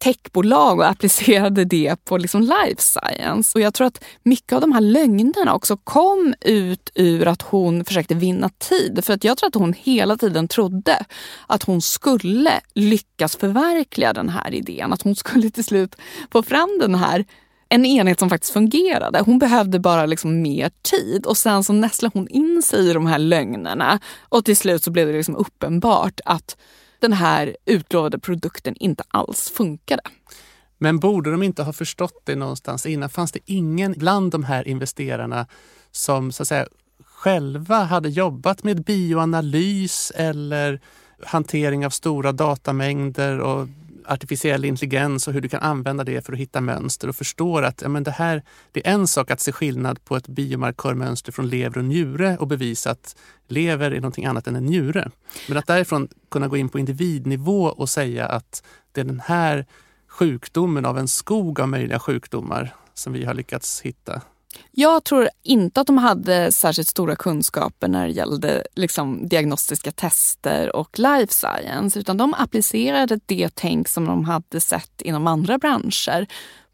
techbolag 0.00 0.78
och 0.78 0.88
applicerade 0.88 1.64
det 1.64 2.04
på 2.04 2.18
liksom 2.18 2.40
life 2.40 2.82
science. 2.82 3.58
Och 3.58 3.60
jag 3.62 3.74
tror 3.74 3.86
att 3.86 4.04
mycket 4.22 4.52
av 4.52 4.60
de 4.60 4.72
här 4.72 4.80
lögnerna 4.80 5.54
också 5.54 5.76
kom 5.76 6.34
ut 6.40 6.90
ur 6.94 7.28
att 7.28 7.42
hon 7.42 7.84
försökte 7.84 8.14
vinna 8.14 8.48
tid. 8.48 9.04
För 9.04 9.12
att 9.12 9.24
jag 9.24 9.36
tror 9.36 9.48
att 9.48 9.54
hon 9.54 9.72
hela 9.72 10.16
tiden 10.16 10.48
trodde 10.48 11.04
att 11.46 11.62
hon 11.62 11.82
skulle 11.82 12.60
lyckas 12.74 13.36
förverkliga 13.36 14.12
den 14.12 14.28
här 14.28 14.54
idén. 14.54 14.92
Att 14.92 15.02
hon 15.02 15.16
skulle 15.16 15.50
till 15.50 15.64
slut 15.64 15.96
få 16.32 16.42
fram 16.42 16.78
den 16.80 16.94
här 16.94 17.24
en 17.68 17.86
enhet 17.86 18.18
som 18.18 18.30
faktiskt 18.30 18.52
fungerade. 18.52 19.20
Hon 19.20 19.38
behövde 19.38 19.78
bara 19.78 20.06
liksom 20.06 20.42
mer 20.42 20.70
tid 20.82 21.26
och 21.26 21.36
sen 21.36 21.64
så 21.64 21.72
nästlade 21.72 22.18
hon 22.18 22.28
in 22.28 22.62
sig 22.62 22.90
i 22.90 22.92
de 22.92 23.06
här 23.06 23.18
lögnerna 23.18 24.00
och 24.28 24.44
till 24.44 24.56
slut 24.56 24.84
så 24.84 24.90
blev 24.90 25.06
det 25.06 25.12
liksom 25.12 25.36
uppenbart 25.36 26.20
att 26.24 26.56
den 27.00 27.12
här 27.12 27.56
utlovade 27.64 28.18
produkten 28.18 28.76
inte 28.76 29.04
alls 29.08 29.50
funkade. 29.50 30.02
Men 30.78 30.98
borde 30.98 31.30
de 31.30 31.42
inte 31.42 31.62
ha 31.62 31.72
förstått 31.72 32.22
det 32.24 32.36
någonstans 32.36 32.86
innan? 32.86 33.10
Fanns 33.10 33.32
det 33.32 33.40
ingen 33.44 33.92
bland 33.92 34.32
de 34.32 34.44
här 34.44 34.68
investerarna 34.68 35.46
som 35.90 36.32
så 36.32 36.42
att 36.42 36.48
säga, 36.48 36.66
själva 37.04 37.84
hade 37.84 38.08
jobbat 38.08 38.64
med 38.64 38.84
bioanalys 38.84 40.12
eller 40.14 40.80
hantering 41.24 41.86
av 41.86 41.90
stora 41.90 42.32
datamängder 42.32 43.38
och 43.38 43.68
artificiell 44.10 44.64
intelligens 44.64 45.28
och 45.28 45.34
hur 45.34 45.40
du 45.40 45.48
kan 45.48 45.60
använda 45.60 46.04
det 46.04 46.26
för 46.26 46.32
att 46.32 46.38
hitta 46.38 46.60
mönster 46.60 47.08
och 47.08 47.16
förstår 47.16 47.62
att 47.62 47.82
ja, 47.82 47.88
men 47.88 48.02
det 48.02 48.10
här 48.10 48.42
det 48.72 48.86
är 48.86 48.92
en 48.92 49.06
sak 49.06 49.30
att 49.30 49.40
se 49.40 49.52
skillnad 49.52 50.04
på 50.04 50.16
ett 50.16 50.28
biomarkörmönster 50.28 51.32
från 51.32 51.48
lever 51.48 51.78
och 51.78 51.84
njure 51.84 52.36
och 52.36 52.46
bevisa 52.46 52.90
att 52.90 53.16
lever 53.48 53.90
är 53.90 53.96
någonting 53.96 54.24
annat 54.24 54.46
än 54.46 54.56
en 54.56 54.66
njure. 54.66 55.10
Men 55.48 55.58
att 55.58 55.66
därifrån 55.66 56.08
kunna 56.30 56.48
gå 56.48 56.56
in 56.56 56.68
på 56.68 56.78
individnivå 56.78 57.64
och 57.64 57.88
säga 57.88 58.26
att 58.26 58.62
det 58.92 59.00
är 59.00 59.04
den 59.04 59.20
här 59.20 59.66
sjukdomen 60.08 60.86
av 60.86 60.98
en 60.98 61.08
skog 61.08 61.60
av 61.60 61.68
möjliga 61.68 61.98
sjukdomar 61.98 62.74
som 62.94 63.12
vi 63.12 63.24
har 63.24 63.34
lyckats 63.34 63.80
hitta. 63.80 64.22
Jag 64.70 65.04
tror 65.04 65.28
inte 65.42 65.80
att 65.80 65.86
de 65.86 65.98
hade 65.98 66.52
särskilt 66.52 66.88
stora 66.88 67.16
kunskaper 67.16 67.88
när 67.88 68.06
det 68.06 68.12
gällde 68.12 68.64
liksom, 68.74 69.28
diagnostiska 69.28 69.92
tester 69.92 70.76
och 70.76 70.98
life 70.98 71.34
science 71.34 71.98
utan 72.00 72.16
de 72.16 72.34
applicerade 72.34 73.20
det 73.26 73.50
tänk 73.54 73.88
som 73.88 74.04
de 74.04 74.24
hade 74.24 74.60
sett 74.60 75.02
inom 75.02 75.26
andra 75.26 75.58
branscher 75.58 76.26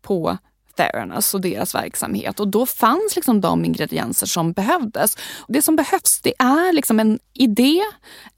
på 0.02 0.38
Theranos 0.76 1.34
och 1.34 1.40
deras 1.40 1.74
verksamhet. 1.74 2.40
Och 2.40 2.48
då 2.48 2.66
fanns 2.66 3.16
liksom 3.16 3.40
de 3.40 3.64
ingredienser 3.64 4.26
som 4.26 4.52
behövdes. 4.52 5.16
Det 5.48 5.62
som 5.62 5.76
behövs 5.76 6.20
det 6.22 6.34
är 6.38 6.72
liksom 6.72 7.00
en 7.00 7.18
idé, 7.32 7.80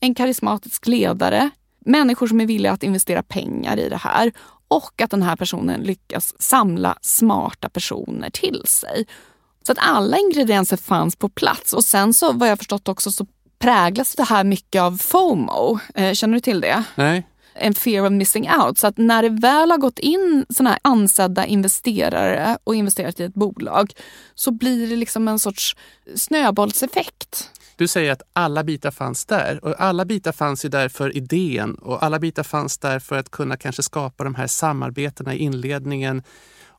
en 0.01 0.15
karismatisk 0.15 0.87
ledare, 0.87 1.51
människor 1.85 2.27
som 2.27 2.41
är 2.41 2.47
villiga 2.47 2.73
att 2.73 2.83
investera 2.83 3.23
pengar 3.23 3.79
i 3.79 3.89
det 3.89 3.97
här 3.97 4.33
och 4.69 5.03
att 5.03 5.11
den 5.11 5.23
här 5.23 5.37
personen 5.37 5.81
lyckas 5.81 6.35
samla 6.43 6.99
smarta 7.03 7.69
personer 7.69 8.31
till 8.31 8.63
sig. 8.67 9.07
Så 9.67 9.73
att 9.73 9.79
alla 9.81 10.19
ingredienser 10.19 10.77
fanns 10.77 11.17
på 11.17 11.29
plats 11.29 11.73
och 11.73 11.85
sen 11.85 12.15
så 12.15 12.33
vad 12.33 12.49
jag 12.49 12.59
förstått 12.59 12.89
också 12.89 13.11
så 13.13 13.27
präglas 13.59 14.15
det 14.15 14.25
här 14.25 14.45
mycket 14.45 14.83
av 14.83 14.99
FOMO. 14.99 15.79
Eh, 15.95 16.13
känner 16.13 16.35
du 16.35 16.41
till 16.41 16.61
det? 16.61 16.85
Nej. 16.95 17.27
En 17.55 17.75
fear 17.75 18.07
of 18.07 18.13
missing 18.13 18.51
out. 18.51 18.79
Så 18.79 18.87
att 18.87 18.99
när 18.99 19.23
det 19.23 19.29
väl 19.29 19.71
har 19.71 19.79
gått 19.79 19.99
in 19.99 20.47
såna 20.49 20.71
här 20.71 20.79
ansedda 20.83 21.47
investerare 21.47 22.59
och 22.65 22.75
investerat 22.75 23.21
i 23.21 23.25
ett 23.25 23.35
bolag 23.35 23.93
så 24.35 24.51
blir 24.51 24.89
det 24.91 24.97
liksom 24.97 25.29
en 25.29 25.39
sorts 25.39 25.77
snöbollseffekt. 26.15 27.51
Du 27.79 27.89
säger 27.89 28.13
att 28.13 28.23
alla 28.33 28.65
bitar 28.65 28.91
fanns 28.91 29.27
där 29.27 29.65
och 29.65 29.81
alla 29.81 30.05
bitar 30.05 30.33
fanns 30.33 30.65
ju 30.65 30.69
där 30.69 30.89
för 30.89 31.17
idén 31.17 31.75
och 31.75 32.03
alla 32.03 32.19
bitar 32.19 32.43
fanns 32.43 32.79
där 32.79 32.99
för 32.99 33.19
att 33.19 33.31
kunna 33.31 33.57
kanske 33.57 33.83
skapa 33.83 34.25
de 34.25 34.35
här 34.35 34.47
samarbetena 34.47 35.35
i 35.35 35.39
inledningen 35.39 36.23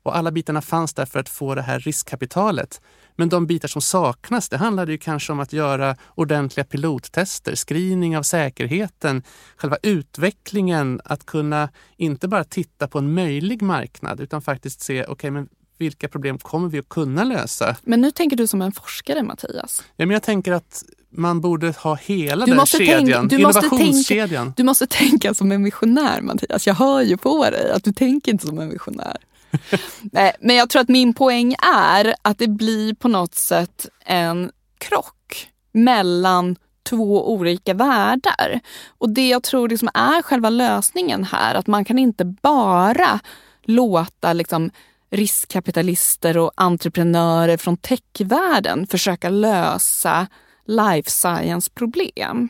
och 0.02 0.16
alla 0.16 0.30
bitarna 0.30 0.62
fanns 0.62 0.94
där 0.94 1.06
för 1.06 1.18
att 1.18 1.28
få 1.28 1.54
det 1.54 1.62
här 1.62 1.80
riskkapitalet. 1.80 2.80
Men 3.16 3.28
de 3.28 3.46
bitar 3.46 3.68
som 3.68 3.82
saknas, 3.82 4.48
det 4.48 4.56
handlade 4.56 4.92
ju 4.92 4.98
kanske 4.98 5.32
om 5.32 5.40
att 5.40 5.52
göra 5.52 5.96
ordentliga 6.14 6.64
pilottester, 6.64 7.56
screening 7.56 8.16
av 8.16 8.22
säkerheten, 8.22 9.22
själva 9.56 9.76
utvecklingen, 9.82 11.00
att 11.04 11.26
kunna 11.26 11.68
inte 11.96 12.28
bara 12.28 12.44
titta 12.44 12.88
på 12.88 12.98
en 12.98 13.14
möjlig 13.14 13.62
marknad 13.62 14.20
utan 14.20 14.42
faktiskt 14.42 14.80
se, 14.80 15.02
okej, 15.02 15.12
okay, 15.12 15.30
men 15.30 15.48
vilka 15.80 16.08
problem 16.08 16.38
kommer 16.38 16.68
vi 16.68 16.78
att 16.78 16.88
kunna 16.88 17.24
lösa? 17.24 17.76
Men 17.82 18.00
nu 18.00 18.10
tänker 18.10 18.36
du 18.36 18.46
som 18.46 18.62
en 18.62 18.72
forskare, 18.72 19.22
Mattias. 19.22 19.82
Ja, 19.96 20.06
men 20.06 20.10
jag 20.10 20.22
tänker 20.22 20.52
att 20.52 20.84
man 21.10 21.40
borde 21.40 21.70
ha 21.70 21.94
hela 21.94 22.46
du 22.46 22.54
den 22.54 22.66
kedjan, 22.66 23.28
tänka, 23.28 23.36
innovationskedjan. 23.36 24.46
Måste 24.46 24.46
tänka, 24.46 24.52
du 24.56 24.62
måste 24.64 24.86
tänka 24.86 25.34
som 25.34 25.52
en 25.52 25.62
missionär, 25.62 26.20
Mattias. 26.20 26.66
Jag 26.66 26.74
hör 26.74 27.02
ju 27.02 27.16
på 27.16 27.50
dig 27.50 27.70
att 27.70 27.84
du 27.84 27.92
tänker 27.92 28.32
inte 28.32 28.46
som 28.46 28.58
en 28.58 28.68
missionär. 28.68 29.16
Nej, 30.00 30.32
men 30.40 30.56
jag 30.56 30.70
tror 30.70 30.82
att 30.82 30.88
min 30.88 31.14
poäng 31.14 31.54
är 31.74 32.14
att 32.22 32.38
det 32.38 32.48
blir 32.48 32.94
på 32.94 33.08
något 33.08 33.34
sätt 33.34 33.86
en 34.04 34.50
krock 34.78 35.48
mellan 35.72 36.56
två 36.82 37.32
olika 37.32 37.74
världar. 37.74 38.60
Och 38.98 39.10
det 39.10 39.28
jag 39.28 39.42
tror 39.42 39.68
liksom 39.68 39.88
är 39.94 40.22
själva 40.22 40.50
lösningen 40.50 41.24
här, 41.24 41.54
att 41.54 41.66
man 41.66 41.84
kan 41.84 41.98
inte 41.98 42.24
bara 42.24 43.20
låta 43.62 44.32
liksom 44.32 44.70
riskkapitalister 45.10 46.38
och 46.38 46.52
entreprenörer 46.54 47.56
från 47.56 47.76
techvärlden 47.76 48.86
försöka 48.86 49.28
lösa 49.28 50.26
life 50.66 51.10
science 51.10 51.70
problem. 51.74 52.48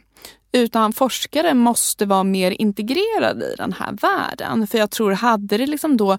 Utan 0.52 0.92
forskare 0.92 1.54
måste 1.54 2.06
vara 2.06 2.24
mer 2.24 2.50
integrerade 2.50 3.52
i 3.52 3.54
den 3.56 3.72
här 3.72 3.92
världen. 3.92 4.66
För 4.66 4.78
jag 4.78 4.90
tror, 4.90 5.12
hade 5.12 5.56
det 5.56 5.66
liksom 5.66 5.96
då 5.96 6.18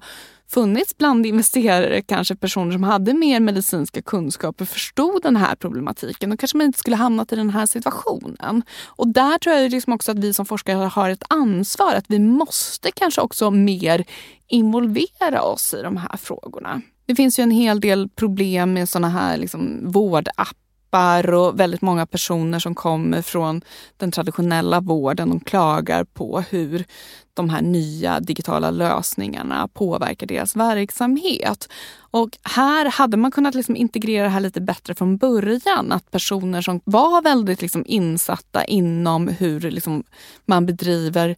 funnits 0.54 0.98
bland 0.98 1.26
investerare 1.26 2.02
kanske 2.02 2.36
personer 2.36 2.72
som 2.72 2.84
hade 2.84 3.14
mer 3.14 3.40
medicinska 3.40 4.02
kunskaper 4.02 4.66
förstod 4.66 5.24
den 5.24 5.36
här 5.36 5.56
problematiken, 5.56 6.30
då 6.30 6.38
kanske 6.38 6.58
man 6.58 6.66
inte 6.66 6.80
skulle 6.80 6.96
hamnat 6.96 7.34
i 7.34 7.36
den 7.36 7.50
här 7.50 7.66
situationen. 7.66 8.64
Och 8.86 9.08
där 9.08 9.38
tror 9.38 9.56
jag 9.56 9.72
liksom 9.72 9.94
också 9.94 10.12
att 10.12 10.20
vi 10.20 10.34
som 10.34 10.46
forskare 10.46 10.76
har 10.76 11.10
ett 11.10 11.24
ansvar, 11.30 11.96
att 11.96 12.06
vi 12.08 12.20
måste 12.20 12.92
kanske 12.92 13.22
också 13.22 13.52
mer 13.52 14.06
involvera 14.48 15.42
oss 15.42 15.74
i 15.74 15.82
de 15.82 15.98
här 15.98 16.18
frågorna. 16.18 16.82
Det 17.06 17.16
finns 17.16 17.40
ju 17.40 17.44
en 17.44 17.52
hel 17.52 17.80
del 17.80 18.10
problem 18.10 18.74
med 18.74 18.90
såna 18.90 19.10
här 19.10 19.38
liksom 19.38 19.92
vårdappar 19.92 20.61
kroppar 20.92 21.34
och 21.34 21.60
väldigt 21.60 21.82
många 21.82 22.06
personer 22.06 22.60
som 22.60 22.76
kommer 22.76 23.22
från 23.22 23.62
den 23.98 24.12
traditionella 24.12 24.80
vården. 24.80 25.30
De 25.30 25.40
klagar 25.40 26.04
på 26.04 26.42
hur 26.50 26.86
de 27.34 27.50
här 27.50 27.62
nya 27.62 28.20
digitala 28.20 28.72
lösningarna 28.72 29.68
påverkar 29.74 30.28
deras 30.28 30.56
verksamhet. 30.56 31.70
Och 32.14 32.30
här 32.44 32.92
hade 32.92 33.18
man 33.18 33.32
kunnat 33.32 33.56
liksom 33.56 33.76
integrera 33.76 34.24
det 34.24 34.30
här 34.30 34.42
lite 34.42 34.62
bättre 34.62 34.96
från 34.96 35.18
början. 35.18 35.92
Att 35.92 36.12
personer 36.12 36.62
som 36.62 36.82
var 36.86 37.22
väldigt 37.22 37.62
liksom 37.62 37.84
insatta 37.88 38.66
inom 38.66 39.28
hur 39.28 39.72
liksom 39.72 40.04
man 40.46 40.66
bedriver 40.66 41.36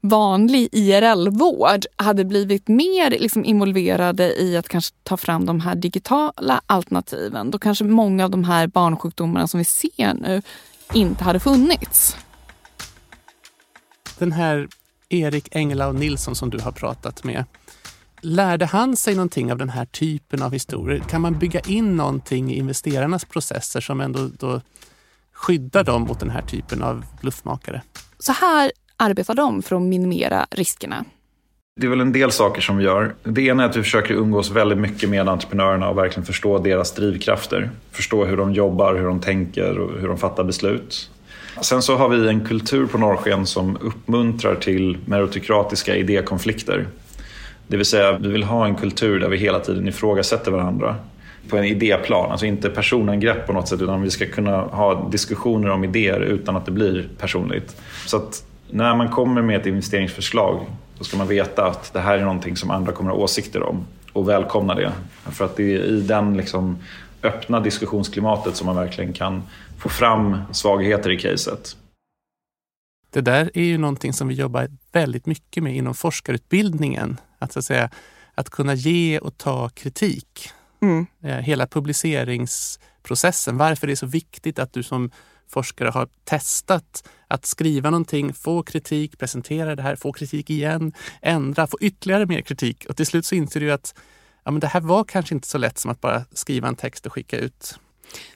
vanlig 0.00 0.68
IRL-vård 0.72 1.84
hade 1.96 2.24
blivit 2.24 2.68
mer 2.68 3.10
liksom 3.10 3.44
involverade 3.44 4.42
i 4.42 4.56
att 4.56 4.68
kanske 4.68 4.94
ta 5.02 5.16
fram 5.16 5.46
de 5.46 5.60
här 5.60 5.74
digitala 5.74 6.60
alternativen, 6.66 7.50
då 7.50 7.58
kanske 7.58 7.84
många 7.84 8.24
av 8.24 8.30
de 8.30 8.44
här 8.44 8.66
barnsjukdomarna 8.66 9.48
som 9.48 9.58
vi 9.58 9.64
ser 9.64 10.14
nu 10.14 10.42
inte 10.94 11.24
hade 11.24 11.40
funnits. 11.40 12.16
Den 14.18 14.32
här 14.32 14.68
Erik 15.08 15.48
Engela 15.56 15.88
och 15.88 15.94
Nilsson 15.94 16.34
som 16.34 16.50
du 16.50 16.58
har 16.58 16.72
pratat 16.72 17.24
med, 17.24 17.44
lärde 18.20 18.66
han 18.66 18.96
sig 18.96 19.14
någonting 19.14 19.52
av 19.52 19.58
den 19.58 19.68
här 19.68 19.84
typen 19.84 20.42
av 20.42 20.52
historier? 20.52 20.98
Kan 20.98 21.20
man 21.20 21.38
bygga 21.38 21.60
in 21.60 21.96
någonting 21.96 22.52
i 22.52 22.58
investerarnas 22.58 23.24
processer 23.24 23.80
som 23.80 24.00
ändå 24.00 24.30
då 24.38 24.60
skyddar 25.32 25.84
dem 25.84 26.02
mot 26.02 26.20
den 26.20 26.30
här 26.30 26.42
typen 26.42 26.82
av 26.82 27.04
bluffmakare? 27.20 27.82
Så 28.18 28.32
här 28.32 28.72
arbetar 28.98 29.34
de 29.34 29.62
för 29.62 29.76
att 29.76 29.82
minimera 29.82 30.46
riskerna? 30.50 31.04
Det 31.80 31.86
är 31.86 31.90
väl 31.90 32.00
en 32.00 32.12
del 32.12 32.30
saker 32.30 32.60
som 32.60 32.76
vi 32.76 32.84
gör. 32.84 33.14
Det 33.22 33.42
ena 33.42 33.64
är 33.64 33.68
att 33.68 33.76
vi 33.76 33.82
försöker 33.82 34.14
umgås 34.14 34.50
väldigt 34.50 34.78
mycket 34.78 35.08
med 35.08 35.28
entreprenörerna 35.28 35.88
och 35.88 35.98
verkligen 35.98 36.26
förstå 36.26 36.58
deras 36.58 36.94
drivkrafter. 36.94 37.70
Förstå 37.92 38.24
hur 38.24 38.36
de 38.36 38.52
jobbar, 38.52 38.94
hur 38.94 39.06
de 39.06 39.20
tänker 39.20 39.78
och 39.78 40.00
hur 40.00 40.08
de 40.08 40.18
fattar 40.18 40.44
beslut. 40.44 41.10
Sen 41.60 41.82
så 41.82 41.96
har 41.96 42.08
vi 42.08 42.28
en 42.28 42.44
kultur 42.44 42.86
på 42.86 42.98
Norrsken 42.98 43.46
som 43.46 43.76
uppmuntrar 43.76 44.54
till 44.54 44.98
meritokratiska 45.04 45.96
idékonflikter. 45.96 46.86
Det 47.66 47.76
vill 47.76 47.86
säga, 47.86 48.18
vi 48.18 48.28
vill 48.28 48.42
ha 48.42 48.66
en 48.66 48.74
kultur 48.74 49.20
där 49.20 49.28
vi 49.28 49.36
hela 49.36 49.60
tiden 49.60 49.88
ifrågasätter 49.88 50.50
varandra 50.50 50.96
på 51.48 51.56
en 51.56 51.64
idéplan, 51.64 52.30
alltså 52.30 52.46
inte 52.46 52.70
personangrepp 52.70 53.46
på 53.46 53.52
något 53.52 53.68
sätt 53.68 53.82
utan 53.82 54.02
vi 54.02 54.10
ska 54.10 54.26
kunna 54.26 54.56
ha 54.56 55.08
diskussioner 55.08 55.70
om 55.70 55.84
idéer 55.84 56.20
utan 56.20 56.56
att 56.56 56.66
det 56.66 56.72
blir 56.72 57.08
personligt. 57.18 57.76
Så 58.06 58.16
att 58.16 58.44
när 58.70 58.94
man 58.94 59.08
kommer 59.08 59.42
med 59.42 59.60
ett 59.60 59.66
investeringsförslag 59.66 60.66
då 60.98 61.04
ska 61.04 61.16
man 61.16 61.28
veta 61.28 61.66
att 61.66 61.92
det 61.92 62.00
här 62.00 62.18
är 62.18 62.22
någonting 62.22 62.56
som 62.56 62.70
andra 62.70 62.92
kommer 62.92 63.10
att 63.10 63.16
ha 63.16 63.24
åsikter 63.24 63.62
om 63.62 63.86
och 64.12 64.28
välkomna 64.28 64.74
det. 64.74 64.92
För 65.30 65.44
att 65.44 65.56
det 65.56 65.62
är 65.62 65.84
i 65.84 66.00
den 66.00 66.36
liksom 66.36 66.78
öppna 67.22 67.60
diskussionsklimatet 67.60 68.56
som 68.56 68.66
man 68.66 68.76
verkligen 68.76 69.12
kan 69.12 69.42
få 69.78 69.88
fram 69.88 70.38
svagheter 70.52 71.10
i 71.10 71.18
caset. 71.18 71.76
Det 73.10 73.20
där 73.20 73.50
är 73.54 73.64
ju 73.64 73.78
någonting 73.78 74.12
som 74.12 74.28
vi 74.28 74.34
jobbar 74.34 74.68
väldigt 74.92 75.26
mycket 75.26 75.62
med 75.62 75.76
inom 75.76 75.94
forskarutbildningen. 75.94 77.20
Att, 77.38 77.52
så 77.52 77.58
att, 77.58 77.64
säga, 77.64 77.90
att 78.34 78.50
kunna 78.50 78.74
ge 78.74 79.18
och 79.18 79.38
ta 79.38 79.68
kritik. 79.68 80.50
Mm. 80.80 81.06
Eh, 81.22 81.36
hela 81.36 81.66
publiceringsprocessen. 81.66 83.56
Varför 83.56 83.86
det 83.86 83.92
är 83.92 83.96
så 83.96 84.06
viktigt 84.06 84.58
att 84.58 84.72
du 84.72 84.82
som 84.82 85.10
forskare 85.48 85.88
har 85.88 86.08
testat 86.24 87.08
att 87.28 87.46
skriva 87.46 87.90
någonting, 87.90 88.34
få 88.34 88.62
kritik, 88.62 89.18
presentera 89.18 89.76
det 89.76 89.82
här, 89.82 89.96
få 89.96 90.12
kritik 90.12 90.50
igen, 90.50 90.92
ändra, 91.22 91.66
få 91.66 91.78
ytterligare 91.80 92.26
mer 92.26 92.40
kritik. 92.40 92.86
Och 92.88 92.96
till 92.96 93.06
slut 93.06 93.26
så 93.26 93.34
inser 93.34 93.60
du 93.60 93.72
att 93.72 93.94
ja, 94.44 94.50
men 94.50 94.60
det 94.60 94.66
här 94.66 94.80
var 94.80 95.04
kanske 95.04 95.34
inte 95.34 95.48
så 95.48 95.58
lätt 95.58 95.78
som 95.78 95.90
att 95.90 96.00
bara 96.00 96.24
skriva 96.32 96.68
en 96.68 96.76
text 96.76 97.06
och 97.06 97.12
skicka 97.12 97.38
ut. 97.38 97.78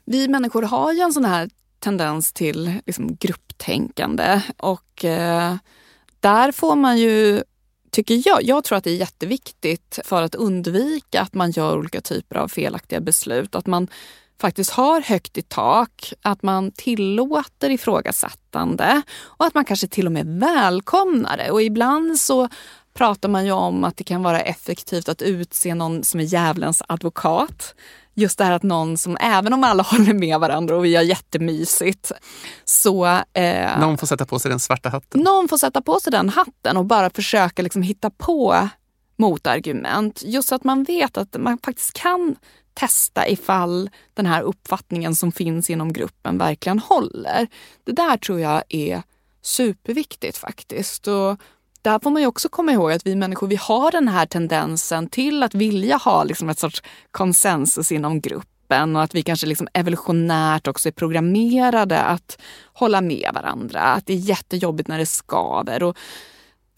Vi 0.05 0.29
människor 0.29 0.63
har 0.63 0.93
ju 0.93 1.01
en 1.01 1.13
sån 1.13 1.25
här 1.25 1.51
tendens 1.79 2.33
till 2.33 2.81
liksom, 2.87 3.17
grupptänkande 3.21 4.43
och 4.57 5.05
eh, 5.05 5.57
där 6.21 6.53
får 6.53 6.77
man 6.77 6.99
ju 6.99 7.43
tycker 7.91 8.23
jag. 8.29 8.43
Jag 8.43 8.65
tror 8.65 8.79
att 8.79 8.85
det 8.85 8.91
är 8.91 8.97
jätteviktigt 8.97 9.99
för 10.05 10.23
att 10.23 10.35
undvika 10.35 11.21
att 11.21 11.35
man 11.35 11.51
gör 11.51 11.79
olika 11.79 12.01
typer 12.01 12.37
av 12.37 12.49
felaktiga 12.49 13.01
beslut. 13.01 13.55
Att 13.55 13.67
man 13.67 13.89
faktiskt 14.43 14.71
har 14.71 15.01
högt 15.01 15.39
i 15.39 15.43
tak, 15.43 16.13
att 16.23 16.43
man 16.43 16.71
tillåter 16.71 17.71
ifrågasättande 17.71 19.03
och 19.23 19.47
att 19.47 19.55
man 19.55 19.65
kanske 19.65 19.89
till 19.89 20.07
och 20.07 20.13
med 20.13 20.27
välkomnar 20.27 21.37
det. 21.37 21.51
Och 21.51 21.63
ibland 21.63 22.19
så 22.19 22.49
pratar 22.95 23.29
man 23.29 23.47
ju 23.47 23.53
om 23.53 23.85
att 23.85 23.97
det 23.97 24.05
kan 24.05 24.23
vara 24.23 24.41
effektivt 24.41 25.09
att 25.09 25.23
utse 25.23 25.75
någon 25.75 26.05
som 26.05 26.21
är 26.21 26.25
djävulens 26.25 26.83
advokat. 26.89 27.75
Just 28.15 28.39
det 28.39 28.45
här 28.45 28.53
att 28.53 28.63
någon 28.63 28.99
som, 28.99 29.17
även 29.21 29.53
om 29.53 29.65
alla 29.65 29.83
håller 29.93 30.15
med 30.15 30.41
varandra 30.41 30.77
och 30.77 30.85
vi 30.85 30.97
har 30.97 31.03
jättemysigt, 31.03 32.13
så... 32.65 33.07
Eh, 33.33 33.81
någon 33.81 33.99
får 33.99 34.07
sätta 34.07 34.27
på 34.27 34.39
sig 34.39 34.51
den 34.51 34.61
svarta 34.61 34.89
hatten. 34.89 35.21
Någon 35.21 35.49
får 35.49 35.57
sätta 35.57 35.83
på 35.83 36.01
sig 36.01 36.11
den 36.11 36.29
hatten 36.29 36.77
och 36.77 36.85
bara 36.85 37.11
försöka 37.11 37.63
liksom 37.63 37.83
hitta 37.83 38.11
på 38.11 38.69
motargument. 39.17 40.23
Just 40.25 40.49
så 40.49 40.55
att 40.55 40.65
man 40.65 40.85
vet 40.85 41.17
att 41.17 41.37
man 41.39 41.59
faktiskt 41.59 41.93
kan 41.93 42.37
testa 42.75 43.29
ifall 43.29 43.91
den 44.15 44.27
här 44.27 44.43
uppfattningen 44.43 45.15
som 45.15 45.33
finns 45.33 45.71
inom 45.71 45.93
gruppen 45.93 46.39
verkligen 46.39 46.79
håller. 46.79 47.47
Det 47.85 47.93
där 47.93 48.17
tror 48.17 48.41
jag 48.41 48.63
är 48.69 49.03
superviktigt 49.43 50.39
faktiskt. 50.39 51.09
Och 51.09 51.41
där 51.83 51.99
får 51.99 52.11
man 52.11 52.23
ju 52.23 52.29
också 52.29 52.49
komma 52.49 52.73
ihåg 52.73 52.93
att 52.93 53.07
vi 53.07 53.15
människor 53.15 53.47
vi 53.47 53.57
har 53.57 53.91
den 53.91 54.09
här 54.09 54.27
tendensen 54.27 55.07
till 55.07 55.43
att 55.43 55.55
vilja 55.55 55.97
ha 55.97 56.25
liksom 56.25 56.49
ett 56.49 56.59
sorts 56.59 56.83
konsensus 57.11 57.93
inom 57.93 58.21
gruppen 58.21 58.97
och 58.97 59.03
att 59.03 59.15
vi 59.15 59.23
kanske 59.23 59.47
liksom 59.47 59.69
evolutionärt 59.75 60.67
också 60.67 60.89
är 60.89 60.93
programmerade 60.93 62.03
att 62.03 62.39
hålla 62.73 63.01
med 63.01 63.31
varandra. 63.35 63.81
Att 63.81 64.07
det 64.07 64.13
är 64.13 64.17
jättejobbigt 64.17 64.89
när 64.89 64.99
det 64.99 65.07
skaver. 65.07 65.83
Och 65.83 65.97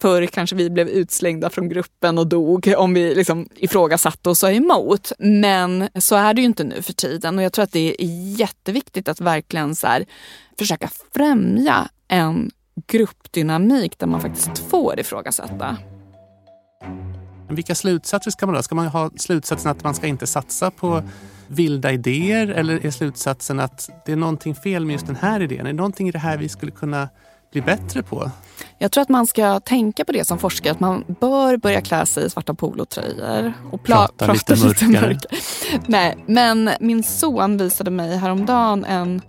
Förr 0.01 0.25
kanske 0.25 0.55
vi 0.55 0.69
blev 0.69 0.89
utslängda 0.89 1.49
från 1.49 1.69
gruppen 1.69 2.17
och 2.17 2.27
dog 2.27 2.73
om 2.77 2.93
vi 2.93 3.15
liksom 3.15 3.49
ifrågasatte 3.55 4.29
och 4.29 4.37
sa 4.37 4.51
emot. 4.51 5.11
Men 5.19 5.89
så 5.95 6.15
är 6.15 6.33
det 6.33 6.41
ju 6.41 6.45
inte 6.45 6.63
nu 6.63 6.81
för 6.81 6.93
tiden 6.93 7.37
och 7.37 7.43
jag 7.43 7.53
tror 7.53 7.63
att 7.63 7.71
det 7.71 8.03
är 8.03 8.05
jätteviktigt 8.39 9.07
att 9.09 9.21
verkligen 9.21 9.75
så 9.75 9.87
här, 9.87 10.05
försöka 10.59 10.89
främja 11.13 11.89
en 12.07 12.51
gruppdynamik 12.87 13.99
där 13.99 14.07
man 14.07 14.21
faktiskt 14.21 14.59
får 14.59 14.99
ifrågasätta. 14.99 15.77
Vilka 17.49 17.75
slutsatser 17.75 18.31
ska 18.31 18.45
man 18.45 18.55
ha? 18.55 18.63
Ska 18.63 18.75
man 18.75 18.87
ha 18.87 19.09
slutsatsen 19.17 19.71
att 19.71 19.83
man 19.83 19.95
ska 19.95 20.07
inte 20.07 20.27
satsa 20.27 20.71
på 20.71 21.03
vilda 21.47 21.91
idéer 21.91 22.47
eller 22.47 22.85
är 22.85 22.91
slutsatsen 22.91 23.59
att 23.59 23.89
det 24.05 24.11
är 24.11 24.15
någonting 24.15 24.55
fel 24.55 24.85
med 24.85 24.93
just 24.93 25.07
den 25.07 25.15
här 25.15 25.41
idén? 25.41 25.59
Är 25.59 25.63
det 25.63 25.73
någonting 25.73 26.07
i 26.09 26.11
det 26.11 26.19
här 26.19 26.37
vi 26.37 26.49
skulle 26.49 26.71
kunna 26.71 27.09
bli 27.55 27.61
bättre 27.61 28.03
på? 28.03 28.31
Jag 28.77 28.91
tror 28.91 29.01
att 29.01 29.09
man 29.09 29.27
ska 29.27 29.59
tänka 29.59 30.05
på 30.05 30.11
det 30.11 30.27
som 30.27 30.39
forskare, 30.39 30.71
att 30.71 30.79
man 30.79 31.03
bör 31.19 31.57
börja 31.57 31.81
klä 31.81 32.05
sig 32.05 32.25
i 32.25 32.29
svarta 32.29 32.53
polotröjor. 32.53 33.53
Och 33.71 33.83
prata, 33.83 34.25
prata 34.25 34.33
lite, 34.33 34.55
lite 34.55 34.85
mörkare. 34.85 35.07
mörkare. 35.07 35.39
Nej, 35.87 36.17
men 36.27 36.69
min 36.79 37.03
son 37.03 37.57
visade 37.57 37.91
mig 37.91 38.17
häromdagen 38.17 38.85
en 38.85 39.21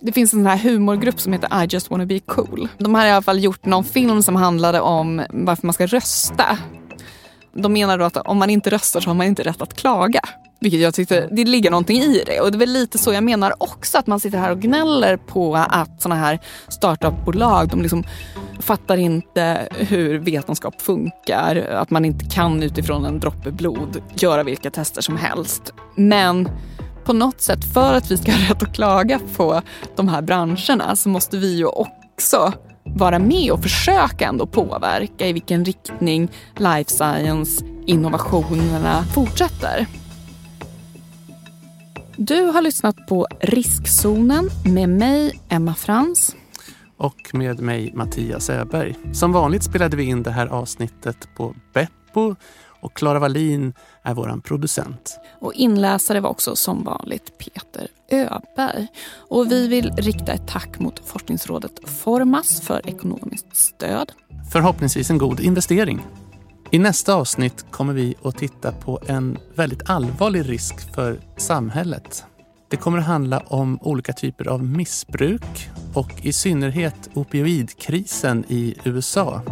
det 0.00 0.12
finns 0.12 0.32
en 0.32 0.38
sån 0.38 0.46
här 0.46 0.56
humorgrupp 0.56 1.20
som 1.20 1.32
heter 1.32 1.64
I 1.64 1.66
just 1.70 1.90
wanna 1.90 2.06
be 2.06 2.20
cool. 2.20 2.68
De 2.78 2.94
har 2.94 3.06
i 3.06 3.10
alla 3.10 3.22
fall 3.22 3.44
gjort 3.44 3.64
någon 3.64 3.84
film 3.84 4.22
som 4.22 4.36
handlade 4.36 4.80
om 4.80 5.22
varför 5.30 5.66
man 5.66 5.72
ska 5.72 5.86
rösta. 5.86 6.58
De 7.54 7.72
menar 7.72 7.98
då 7.98 8.04
att 8.04 8.16
om 8.16 8.38
man 8.38 8.50
inte 8.50 8.70
röstar 8.70 9.00
så 9.00 9.10
har 9.10 9.14
man 9.14 9.26
inte 9.26 9.42
rätt 9.42 9.62
att 9.62 9.74
klaga. 9.74 10.20
Vilket 10.60 10.80
jag 10.80 10.94
tyckte, 10.94 11.28
det 11.30 11.44
ligger 11.44 11.70
någonting 11.70 12.02
i 12.02 12.22
det. 12.26 12.40
Och 12.40 12.50
det 12.50 12.56
är 12.56 12.58
väl 12.58 12.72
lite 12.72 12.98
så 12.98 13.12
jag 13.12 13.24
menar 13.24 13.54
också 13.58 13.98
att 13.98 14.06
man 14.06 14.20
sitter 14.20 14.38
här 14.38 14.50
och 14.50 14.60
gnäller 14.60 15.16
på 15.16 15.56
att 15.56 16.02
såna 16.02 16.14
här 16.14 16.38
startupbolag, 16.68 17.68
de 17.68 17.82
liksom 17.82 18.04
fattar 18.60 18.96
inte 18.96 19.68
hur 19.70 20.18
vetenskap 20.18 20.82
funkar. 20.82 21.56
Att 21.56 21.90
man 21.90 22.04
inte 22.04 22.24
kan 22.24 22.62
utifrån 22.62 23.04
en 23.04 23.20
droppe 23.20 23.50
blod 23.50 24.02
göra 24.14 24.42
vilka 24.42 24.70
tester 24.70 25.02
som 25.02 25.16
helst. 25.16 25.72
Men 25.96 26.48
på 27.04 27.12
något 27.12 27.40
sätt, 27.40 27.74
för 27.74 27.94
att 27.94 28.10
vi 28.10 28.16
ska 28.16 28.32
ha 28.32 28.50
rätt 28.50 28.62
att 28.62 28.74
klaga 28.74 29.20
på 29.36 29.62
de 29.96 30.08
här 30.08 30.22
branscherna 30.22 30.96
så 30.96 31.08
måste 31.08 31.38
vi 31.38 31.56
ju 31.56 31.66
också 31.66 32.52
vara 32.84 33.18
med 33.18 33.52
och 33.52 33.62
försöka 33.62 34.26
ändå 34.26 34.46
påverka 34.46 35.26
i 35.26 35.32
vilken 35.32 35.64
riktning 35.64 36.28
life 36.56 36.90
science 36.90 37.64
innovationerna 37.86 39.04
fortsätter. 39.14 39.86
Du 42.16 42.44
har 42.44 42.62
lyssnat 42.62 43.06
på 43.06 43.26
Riskzonen 43.40 44.50
med 44.64 44.88
mig, 44.88 45.40
Emma 45.48 45.74
Frans. 45.74 46.36
Och 46.96 47.30
med 47.32 47.60
mig, 47.60 47.92
Mattias 47.94 48.50
Öberg. 48.50 48.94
Som 49.12 49.32
vanligt 49.32 49.62
spelade 49.62 49.96
vi 49.96 50.04
in 50.04 50.22
det 50.22 50.30
här 50.30 50.46
avsnittet 50.46 51.28
på 51.36 51.54
Beppo 51.74 52.34
och 52.80 52.94
Klara 52.96 53.18
Wallin 53.18 53.72
är 54.02 54.14
vår 54.14 54.40
producent. 54.40 55.20
Och 55.40 55.54
inläsare 55.54 56.20
var 56.20 56.30
också 56.30 56.56
som 56.56 56.84
vanligt 56.84 57.38
Peter 57.38 57.88
Öberg. 58.10 58.86
Och 59.14 59.52
vi 59.52 59.68
vill 59.68 59.92
rikta 59.96 60.32
ett 60.32 60.48
tack 60.48 60.78
mot 60.78 61.06
forskningsrådet 61.08 61.88
Formas 61.88 62.60
för 62.60 62.88
ekonomiskt 62.88 63.56
stöd. 63.56 64.12
Förhoppningsvis 64.52 65.10
en 65.10 65.18
god 65.18 65.40
investering. 65.40 66.00
I 66.70 66.78
nästa 66.78 67.14
avsnitt 67.14 67.66
kommer 67.70 67.92
vi 67.92 68.14
att 68.22 68.38
titta 68.38 68.72
på 68.72 69.00
en 69.06 69.38
väldigt 69.54 69.90
allvarlig 69.90 70.48
risk 70.48 70.94
för 70.94 71.20
samhället. 71.36 72.24
Det 72.70 72.76
kommer 72.76 72.98
att 72.98 73.06
handla 73.06 73.38
om 73.38 73.78
olika 73.82 74.12
typer 74.12 74.48
av 74.48 74.64
missbruk 74.64 75.70
och 75.94 76.12
i 76.22 76.32
synnerhet 76.32 77.10
opioidkrisen 77.14 78.44
i 78.48 78.74
USA 78.84 79.42